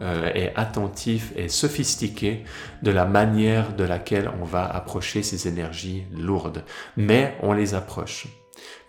euh, 0.04 0.32
et 0.36 0.54
attentif 0.56 1.32
et 1.36 1.48
sophistiqué 1.48 2.44
de 2.82 2.92
la 2.92 3.06
manière 3.06 3.74
de 3.74 3.84
laquelle 3.84 4.30
on 4.42 4.44
va 4.44 4.66
approcher 4.66 5.24
ces 5.24 5.48
énergies 5.48 6.04
lourdes. 6.12 6.66
Mais 6.98 7.38
on 7.42 7.54
les 7.54 7.74
approche. 7.74 8.28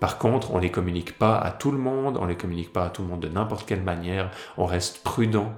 Par 0.01 0.19
contre, 0.19 0.51
on 0.53 0.57
ne 0.57 0.63
les 0.63 0.71
communique 0.71 1.17
pas 1.17 1.39
à 1.39 1.53
tout 1.53 1.71
le 1.71 1.79
monde, 1.79 2.19
on 2.21 2.25
ne 2.25 2.31
les 2.31 2.37
communique 2.37 2.73
pas 2.73 2.87
à 2.87 2.91
tout 2.91 3.03
le 3.03 3.09
monde 3.09 3.21
de 3.21 3.29
n'importe 3.29 3.67
quelle 3.67 3.83
manière, 3.83 4.31
on 4.57 4.67
reste 4.67 5.05
prudent 5.05 5.55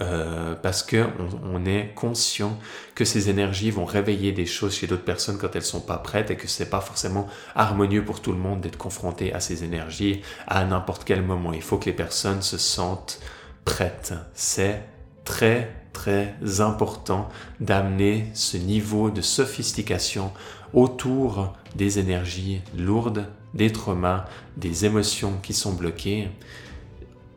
euh, 0.00 0.54
parce 0.54 0.82
que 0.82 1.06
on, 1.44 1.64
est 1.66 1.92
conscient 1.94 2.58
que 2.96 3.04
ces 3.04 3.30
énergies 3.30 3.70
vont 3.70 3.84
réveiller 3.84 4.32
des 4.32 4.46
choses 4.46 4.74
chez 4.74 4.88
d'autres 4.88 5.04
personnes 5.04 5.38
quand 5.38 5.54
elles 5.54 5.62
sont 5.62 5.80
pas 5.80 5.98
prêtes 5.98 6.32
et 6.32 6.36
que 6.36 6.48
c'est 6.48 6.68
pas 6.68 6.80
forcément 6.80 7.28
harmonieux 7.54 8.04
pour 8.04 8.20
tout 8.20 8.32
le 8.32 8.38
monde 8.38 8.60
d'être 8.60 8.78
confronté 8.78 9.32
à 9.32 9.38
ces 9.38 9.62
énergies 9.62 10.22
à 10.48 10.64
n'importe 10.64 11.04
quel 11.04 11.22
moment. 11.22 11.52
Il 11.52 11.62
faut 11.62 11.78
que 11.78 11.86
les 11.86 11.92
personnes 11.92 12.42
se 12.42 12.58
sentent 12.58 13.20
prête. 13.64 14.14
C'est 14.34 14.82
très 15.24 15.84
très 15.94 16.34
important 16.60 17.28
d'amener 17.60 18.26
ce 18.34 18.58
niveau 18.58 19.10
de 19.10 19.22
sophistication 19.22 20.32
autour 20.74 21.54
des 21.76 21.98
énergies 21.98 22.60
lourdes, 22.76 23.26
des 23.54 23.72
traumas, 23.72 24.26
des 24.56 24.84
émotions 24.84 25.34
qui 25.42 25.54
sont 25.54 25.72
bloquées. 25.72 26.28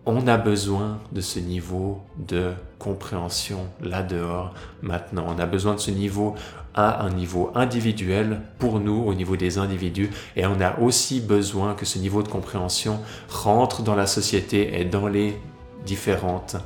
On 0.05 0.27
a 0.27 0.37
besoin 0.37 0.99
de 1.11 1.21
ce 1.21 1.39
niveau 1.39 2.01
de 2.17 2.51
compréhension 2.79 3.67
là 3.81 4.03
dehors 4.03 4.53
maintenant. 4.81 5.25
On 5.27 5.39
a 5.39 5.45
besoin 5.45 5.75
de 5.75 5.79
ce 5.79 5.91
niveau 5.91 6.35
à 6.73 7.03
un 7.03 7.09
niveau 7.09 7.51
individuel 7.55 8.41
pour 8.59 8.79
nous 8.79 9.03
au 9.03 9.13
niveau 9.13 9.35
des 9.35 9.57
individus 9.57 10.09
et 10.35 10.45
on 10.45 10.61
a 10.61 10.79
aussi 10.79 11.19
besoin 11.19 11.73
que 11.73 11.85
ce 11.85 11.99
niveau 11.99 12.23
de 12.23 12.27
compréhension 12.27 12.99
rentre 13.29 13.81
dans 13.81 13.95
la 13.95 14.07
société 14.07 14.79
et 14.79 14.85
dans 14.85 15.07
les 15.07 15.37
différentes 15.85 16.57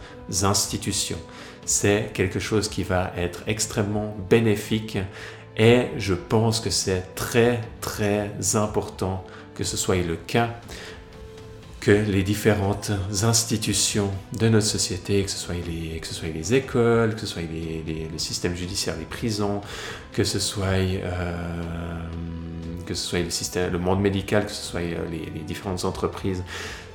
institutions. 0.44 1.20
C'est 1.66 2.12
quelque 2.14 2.40
chose 2.40 2.68
qui 2.68 2.84
va 2.84 3.12
être 3.18 3.44
extrêmement 3.48 4.16
bénéfique 4.30 4.98
et 5.58 5.88
je 5.98 6.14
pense 6.14 6.60
que 6.60 6.70
c'est 6.70 7.14
très 7.16 7.62
très 7.82 8.32
important 8.56 9.24
que 9.56 9.64
ce 9.64 9.78
soit 9.78 9.98
le 9.98 10.16
cas 10.16 10.50
que 11.82 11.92
les 11.92 12.22
différentes 12.22 12.92
institutions 13.24 14.12
de 14.40 14.50
notre 14.50 14.68
société, 14.68 15.24
que 15.24 15.32
ce 15.32 15.38
soit 15.38 15.56
les, 15.56 16.00
les 16.32 16.54
écoles, 16.54 17.16
que 17.16 17.22
ce 17.22 17.26
soit 17.26 17.42
les, 17.42 17.84
les, 17.86 18.08
le 18.08 18.20
système 18.20 18.56
judiciaire, 18.56 18.96
les 19.00 19.06
prisons, 19.06 19.62
que 20.14 20.24
ce 20.24 20.40
soit, 20.40 20.68
euh, 20.68 22.08
le, 22.88 23.78
monde 23.80 24.00
médical, 24.00 24.46
que 24.46 24.52
ce 24.52 24.64
soit 24.64 24.82
euh, 24.82 25.10
les, 25.10 25.26
les 25.34 25.42
différentes 25.42 25.84
entreprises, 25.84 26.44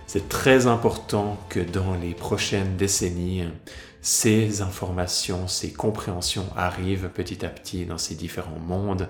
c'est 0.06 0.28
très 0.28 0.66
important 0.66 1.38
que 1.48 1.60
dans 1.60 1.94
les 1.94 2.14
prochaines 2.14 2.76
décennies, 2.76 3.44
ces 4.00 4.62
informations, 4.62 5.48
ces 5.48 5.72
compréhensions 5.72 6.46
arrivent 6.56 7.08
petit 7.08 7.44
à 7.44 7.48
petit 7.48 7.86
dans 7.86 7.98
ces 7.98 8.14
différents 8.14 8.60
mondes 8.60 9.08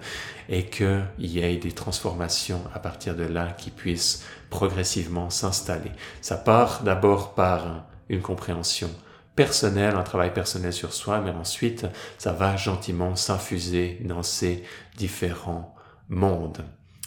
et 0.48 0.64
qu'il 0.64 1.06
y 1.18 1.40
ait 1.40 1.58
des 1.58 1.72
transformations 1.72 2.62
à 2.74 2.78
partir 2.78 3.14
de 3.14 3.24
là 3.24 3.48
qui 3.58 3.68
puissent 3.68 4.24
progressivement 4.48 5.28
s'installer. 5.28 5.92
Ça 6.22 6.36
part 6.36 6.82
d'abord 6.82 7.34
par 7.34 7.84
une 8.08 8.22
compréhension 8.22 8.88
personnelle, 9.34 9.96
un 9.96 10.02
travail 10.02 10.32
personnel 10.32 10.72
sur 10.72 10.94
soi, 10.94 11.20
mais 11.20 11.30
ensuite 11.30 11.86
ça 12.16 12.32
va 12.32 12.56
gentiment 12.56 13.16
s'infuser 13.16 13.98
dans 14.02 14.22
ces 14.22 14.64
différents 14.96 15.74
mondes. 16.08 16.64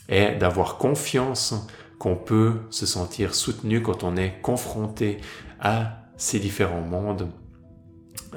Et 0.10 0.36
d'avoir 0.36 0.78
confiance 0.78 1.56
qu'on 1.99 2.15
peut 2.15 2.53
se 2.69 2.85
sentir 2.85 3.35
soutenu 3.35 3.81
quand 3.81 4.03
on 4.03 4.15
est 4.15 4.41
confronté 4.41 5.19
à 5.59 5.97
ces 6.17 6.39
différents 6.39 6.81
mondes, 6.81 7.29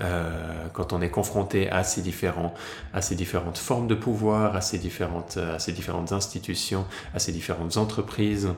euh, 0.01 0.69
quand 0.73 0.93
on 0.93 1.01
est 1.01 1.11
confronté 1.11 1.71
à 1.71 1.85
ces 1.85 2.03
différents, 2.03 2.55
à 2.93 3.03
ces 3.03 3.15
différentes 3.15 3.59
formes 3.59 3.87
de 3.87 3.95
pouvoir, 3.95 4.57
à 4.57 4.61
ces 4.61 4.79
différentes, 4.79 5.37
à 5.37 5.59
ces 5.59 5.73
différentes 5.73 6.13
institutions, 6.13 6.87
à 7.15 7.19
ces 7.19 7.31
différentes 7.31 7.77
entreprises, 7.77 8.49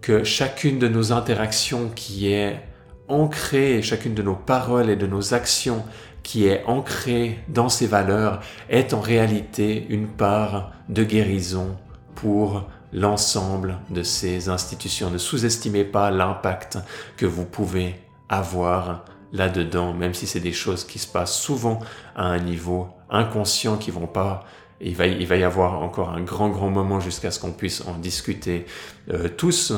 que 0.00 0.24
chacune 0.24 0.78
de 0.78 0.88
nos 0.88 1.12
interactions 1.12 1.88
qui 1.94 2.32
est 2.32 2.60
ancrée, 3.08 3.80
chacune 3.82 4.14
de 4.14 4.22
nos 4.22 4.34
paroles 4.34 4.90
et 4.90 4.96
de 4.96 5.06
nos 5.06 5.34
actions 5.34 5.84
qui 6.22 6.46
est 6.46 6.64
ancrée 6.64 7.38
dans 7.48 7.68
ces 7.68 7.86
valeurs 7.86 8.40
est 8.70 8.92
en 8.94 9.00
réalité 9.00 9.86
une 9.88 10.08
part 10.08 10.72
de 10.88 11.04
guérison 11.04 11.76
pour 12.14 12.66
l'ensemble 12.94 13.78
de 13.90 14.02
ces 14.02 14.48
institutions. 14.48 15.10
Ne 15.10 15.18
sous-estimez 15.18 15.84
pas 15.84 16.10
l'impact 16.10 16.78
que 17.16 17.26
vous 17.26 17.44
pouvez 17.44 18.00
avoir 18.28 19.04
là-dedans, 19.32 19.92
même 19.92 20.14
si 20.14 20.26
c'est 20.26 20.40
des 20.40 20.52
choses 20.52 20.84
qui 20.84 20.98
se 20.98 21.08
passent 21.08 21.36
souvent 21.36 21.80
à 22.14 22.26
un 22.26 22.38
niveau 22.38 22.88
inconscient 23.10 23.76
qui 23.76 23.90
vont 23.90 24.06
pas 24.06 24.44
il 24.80 24.94
va, 24.94 25.06
y 25.06 25.44
avoir 25.44 25.82
encore 25.82 26.10
un 26.10 26.20
grand, 26.20 26.50
grand 26.50 26.68
moment 26.68 27.00
jusqu'à 27.00 27.30
ce 27.30 27.38
qu'on 27.38 27.52
puisse 27.52 27.82
en 27.86 27.94
discuter 27.94 28.66
euh, 29.10 29.28
tous 29.28 29.72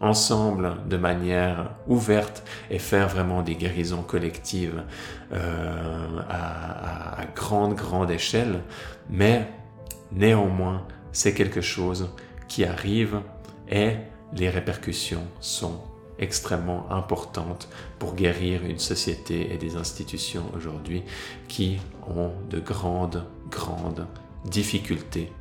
ensemble 0.00 0.76
de 0.86 0.96
manière 0.96 1.70
ouverte 1.88 2.44
et 2.70 2.78
faire 2.78 3.08
vraiment 3.08 3.42
des 3.42 3.56
guérisons 3.56 4.02
collectives 4.02 4.82
euh, 5.32 6.20
à 6.28 7.24
grande, 7.34 7.74
grande 7.74 8.10
échelle. 8.10 8.60
Mais 9.10 9.48
néanmoins, 10.12 10.86
c'est 11.10 11.34
quelque 11.34 11.62
chose 11.62 12.10
qui 12.54 12.64
arrive 12.64 13.20
et 13.68 13.96
les 14.32 14.48
répercussions 14.48 15.26
sont 15.40 15.80
extrêmement 16.20 16.88
importantes 16.92 17.68
pour 17.98 18.14
guérir 18.14 18.64
une 18.64 18.78
société 18.78 19.52
et 19.52 19.58
des 19.58 19.74
institutions 19.74 20.44
aujourd'hui 20.54 21.02
qui 21.48 21.78
ont 22.06 22.30
de 22.48 22.60
grandes, 22.60 23.26
grandes 23.50 24.06
difficultés 24.44 25.32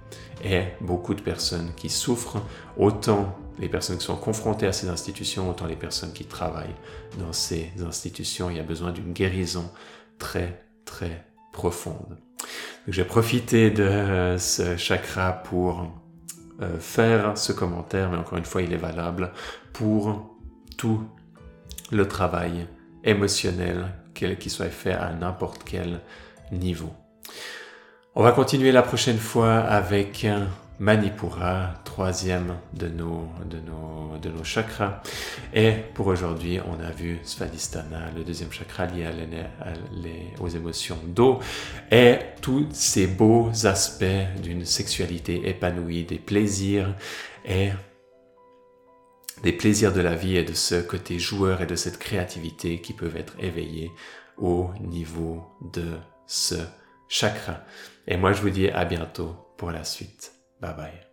et 0.44 0.64
beaucoup 0.82 1.14
de 1.14 1.22
personnes 1.22 1.72
qui 1.76 1.90
souffrent, 1.90 2.42
autant 2.78 3.38
les 3.60 3.70
personnes 3.70 4.00
qui 4.00 4.06
sont 4.06 4.18
confrontées 4.18 4.66
à 4.66 4.74
ces 4.74 4.90
institutions, 4.90 5.48
autant 5.48 5.68
les 5.68 5.76
personnes 5.76 6.14
qui 6.14 6.26
travaillent 6.26 6.80
dans 7.20 7.32
ces 7.32 7.70
institutions. 7.88 8.50
Il 8.50 8.58
y 8.58 8.60
a 8.60 8.64
besoin 8.64 8.92
d'une 8.92 9.14
guérison 9.14 9.70
très, 10.18 10.66
très 10.84 11.28
profonde. 11.52 12.18
J'ai 12.88 13.06
profité 13.06 13.70
de 13.70 14.36
ce 14.40 14.78
chakra 14.78 15.32
pour 15.32 16.03
euh, 16.62 16.80
faire 16.80 17.38
ce 17.38 17.52
commentaire, 17.52 18.10
mais 18.10 18.18
encore 18.18 18.38
une 18.38 18.46
fois, 18.46 18.62
il 18.62 18.74
est 18.74 18.78
valable 18.78 19.32
pour 19.74 20.38
tout 20.78 21.04
le 21.92 22.08
travail 22.08 22.68
émotionnel, 23.04 23.88
quel 24.14 24.38
qu'il 24.38 24.52
soit 24.52 24.68
fait 24.68 24.94
à 24.94 25.12
n'importe 25.14 25.64
quel 25.64 26.00
niveau. 26.52 26.94
On 28.16 28.24
va 28.24 28.32
continuer 28.32 28.72
la 28.72 28.84
prochaine 28.84 29.18
fois 29.18 29.58
avec 29.58 30.28
Manipura, 30.80 31.76
troisième 31.86 32.56
de 32.74 32.88
nos, 32.88 33.28
de 33.46 33.60
nos, 33.60 34.18
de 34.18 34.30
nos 34.30 34.44
chakras. 34.44 35.02
Et 35.54 35.74
pour 35.94 36.08
aujourd'hui, 36.08 36.60
on 36.66 36.84
a 36.84 36.92
vu 36.92 37.20
Svadhisthana, 37.24 38.12
le 38.16 38.24
deuxième 38.24 38.52
chakra 38.52 38.88
lié 38.88 39.06
aux 40.40 40.48
émotions 40.50 40.98
d'eau, 41.08 41.40
et 41.92 42.18
tous 42.42 42.68
ces 42.72 43.08
beaux 43.08 43.52
aspects 43.66 44.06
d'une 44.42 44.66
sexualité 44.66 45.48
épanouie, 45.48 46.04
des 46.04 46.20
plaisirs 46.20 46.96
et 47.46 47.70
des 49.44 49.54
plaisirs 49.54 49.94
de 49.94 50.02
la 50.02 50.16
vie 50.16 50.38
et 50.38 50.44
de 50.44 50.54
ce 50.54 50.82
côté 50.82 51.20
joueur 51.20 51.62
et 51.62 51.66
de 51.66 51.76
cette 51.76 52.00
créativité 52.00 52.82
qui 52.82 52.94
peuvent 52.94 53.18
être 53.18 53.36
éveillés 53.40 53.92
au 54.38 54.72
niveau 54.80 55.44
de 55.74 55.98
ce 56.26 56.56
chakra. 57.08 57.62
Et 58.08 58.18
moi, 58.18 58.34
je 58.34 58.42
vous 58.42 58.50
dis 58.50 58.70
à 58.70 58.86
bientôt 58.86 59.36
pour 59.58 59.72
la 59.72 59.84
suite. 59.84 60.32
Bye 60.64 60.74
bye. 60.74 61.13